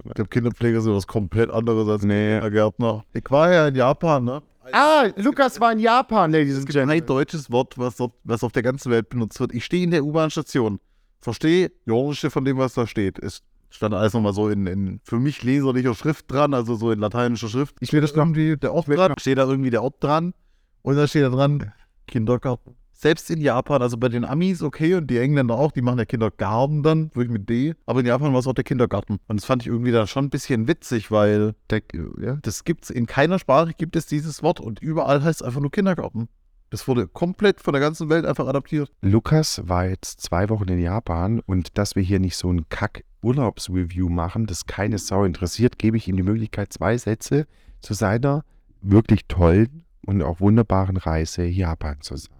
[0.06, 2.40] Ich glaube, Kinderpfleger sind was komplett anderes als Nee.
[2.50, 3.04] Gärtner.
[3.12, 4.42] Ich war ja in Japan, ne?
[4.72, 7.06] Ah, Lukas war in Japan, Ladies and Ein Gentlemen.
[7.06, 9.54] deutsches Wort, was, dort, was auf der ganzen Welt benutzt wird.
[9.54, 10.78] Ich stehe in der U-Bahn-Station,
[11.20, 13.18] verstehe Jornische von dem, was da steht.
[13.18, 16.98] Es stand alles nochmal so in, in für mich leserlicher Schrift dran, also so in
[16.98, 17.76] lateinischer Schrift.
[17.80, 19.14] Ich will das haben die der Ort dran.
[19.18, 20.34] Steht da irgendwie der Ort dran
[20.82, 21.72] und da steht da dran
[22.06, 22.74] Kindergarten.
[23.00, 26.04] Selbst in Japan, also bei den Amis okay und die Engländer auch, die machen ja
[26.04, 27.74] Kindergarten dann, wirklich mit D.
[27.86, 29.18] Aber in Japan war es auch der Kindergarten.
[29.28, 31.80] Und das fand ich irgendwie dann schon ein bisschen witzig, weil Der,
[32.20, 32.38] ja.
[32.42, 36.28] das in keiner Sprache gibt es dieses Wort und überall heißt es einfach nur Kindergarten.
[36.70, 38.90] Das wurde komplett von der ganzen Welt einfach adaptiert.
[39.00, 44.08] Lukas war jetzt zwei Wochen in Japan und dass wir hier nicht so ein Kack-Urlaubsreview
[44.08, 47.46] machen, das keine Sau interessiert, gebe ich ihm die Möglichkeit, zwei Sätze
[47.80, 48.42] zu seiner
[48.82, 52.37] wirklich tollen und auch wunderbaren Reise Japan zu sagen.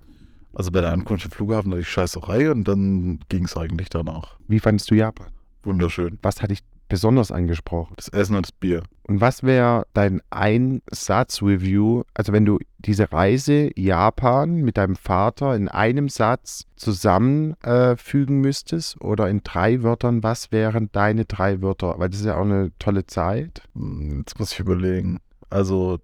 [0.59, 4.37] Also bei der Ankunft im Flughafen hatte ich Scheißerei und dann ging es eigentlich danach.
[4.49, 5.29] Wie fandest du Japan?
[5.63, 6.19] Wunderschön.
[6.21, 7.93] Was hat dich besonders angesprochen?
[7.95, 8.83] Das Essen und das Bier.
[9.05, 15.69] Und was wäre dein Ein-Satz-Review, also wenn du diese Reise Japan mit deinem Vater in
[15.69, 22.01] einem Satz zusammenfügen äh, müsstest oder in drei Wörtern, was wären deine drei Wörter?
[22.01, 23.63] Weil das ist ja auch eine tolle Zeit.
[23.77, 25.21] Hm, Jetzt muss ich überlegen.
[25.51, 26.01] Also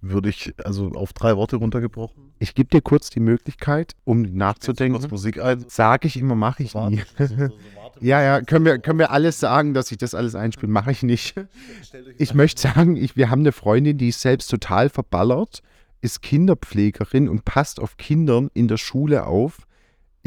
[0.00, 2.32] würde ich, also auf drei Worte runtergebrochen.
[2.38, 5.04] Ich gebe dir kurz die Möglichkeit, um nachzudenken.
[5.10, 5.64] Musik ein.
[5.68, 7.02] Sage ich immer, mache ich nie.
[8.00, 10.70] Ja, ja, können wir, können wir alles sagen, dass ich das alles einspiele?
[10.70, 11.34] Mache ich nicht.
[12.18, 15.62] Ich möchte sagen, ich, wir haben eine Freundin, die ist selbst total verballert,
[16.00, 19.66] ist Kinderpflegerin und passt auf Kindern in der Schule auf.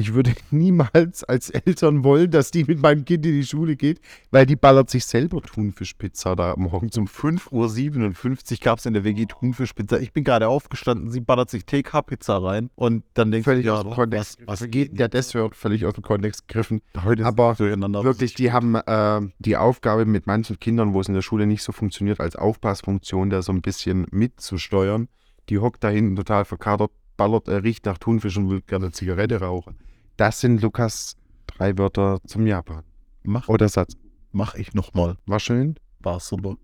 [0.01, 4.01] Ich würde niemals als Eltern wollen, dass die mit meinem Kind in die Schule geht,
[4.31, 8.93] weil die ballert sich selber Thunfischpizza da morgens um Um 5.57 Uhr gab es in
[8.93, 9.99] der WG Thunfischpizza.
[9.99, 14.39] Ich bin gerade aufgestanden, sie ballert sich TK-Pizza rein und dann denkt völlig aus Kontext.
[14.47, 16.81] was, was geht der das hört völlig aus dem Kontext gegriffen.
[17.03, 18.03] Heute Aber durcheinander.
[18.03, 21.61] Wirklich, die haben äh, die Aufgabe mit manchen Kindern, wo es in der Schule nicht
[21.61, 25.09] so funktioniert, als Aufpassfunktion da so ein bisschen mitzusteuern.
[25.49, 29.39] Die hockt da hinten total verkatert, ballert, äh, riecht nach Thunfisch und will gerne Zigarette
[29.41, 29.77] rauchen.
[30.21, 31.15] Das sind Lukas
[31.47, 32.83] drei Wörter zum Japan.
[33.23, 33.93] Mach, Oder Satz.
[34.31, 35.17] mach ich nochmal.
[35.25, 35.79] War schön.
[35.99, 36.57] War super.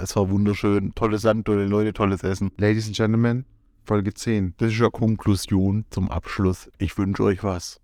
[0.00, 0.92] Es war wunderschön.
[0.96, 2.50] Tolle Sand, tolle Leute, tolles Essen.
[2.56, 3.44] Ladies and Gentlemen,
[3.84, 4.54] Folge 10.
[4.56, 6.68] Das ist ja Konklusion zum Abschluss.
[6.78, 7.80] Ich wünsche euch was.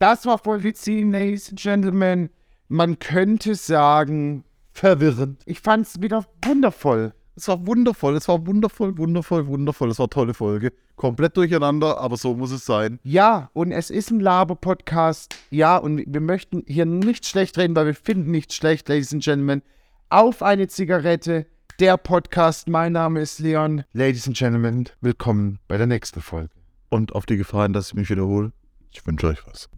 [0.00, 2.30] Das war Folge 10, Ladies and Gentlemen.
[2.66, 5.42] Man könnte sagen, verwirrend.
[5.46, 7.14] Ich fand es wieder wundervoll.
[7.34, 9.90] Es war wundervoll, es war wundervoll, wundervoll, wundervoll.
[9.90, 10.70] Es war eine tolle Folge.
[10.96, 13.00] Komplett durcheinander, aber so muss es sein.
[13.04, 15.34] Ja, und es ist ein Laber-Podcast.
[15.48, 19.24] Ja, und wir möchten hier nicht schlecht reden, weil wir finden nichts schlecht, Ladies and
[19.24, 19.62] Gentlemen.
[20.10, 21.46] Auf eine Zigarette,
[21.80, 22.68] der Podcast.
[22.68, 23.84] Mein Name ist Leon.
[23.94, 26.50] Ladies and Gentlemen, willkommen bei der nächsten Folge.
[26.90, 28.52] Und auf die Gefahr hin, dass ich mich wiederhole,
[28.90, 29.70] ich wünsche euch was.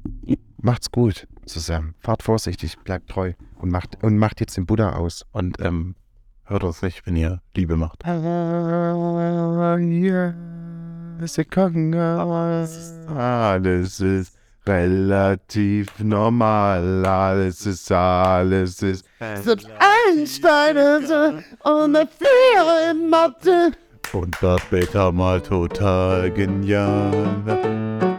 [0.61, 1.95] Macht's gut zusammen.
[2.01, 5.25] Fahrt vorsichtig, bleibt treu und macht, und macht jetzt den Buddha aus.
[5.31, 5.95] Und ähm,
[6.47, 8.05] hört uns nicht, wenn ihr Liebe macht.
[13.07, 14.37] Alles ist
[14.67, 17.07] relativ normal.
[17.07, 19.07] Alles ist, alles ist.
[19.43, 21.13] Selbst Einstein ist
[21.65, 23.73] ohne vier in Mathe.
[24.13, 28.14] Und das später mal total genial.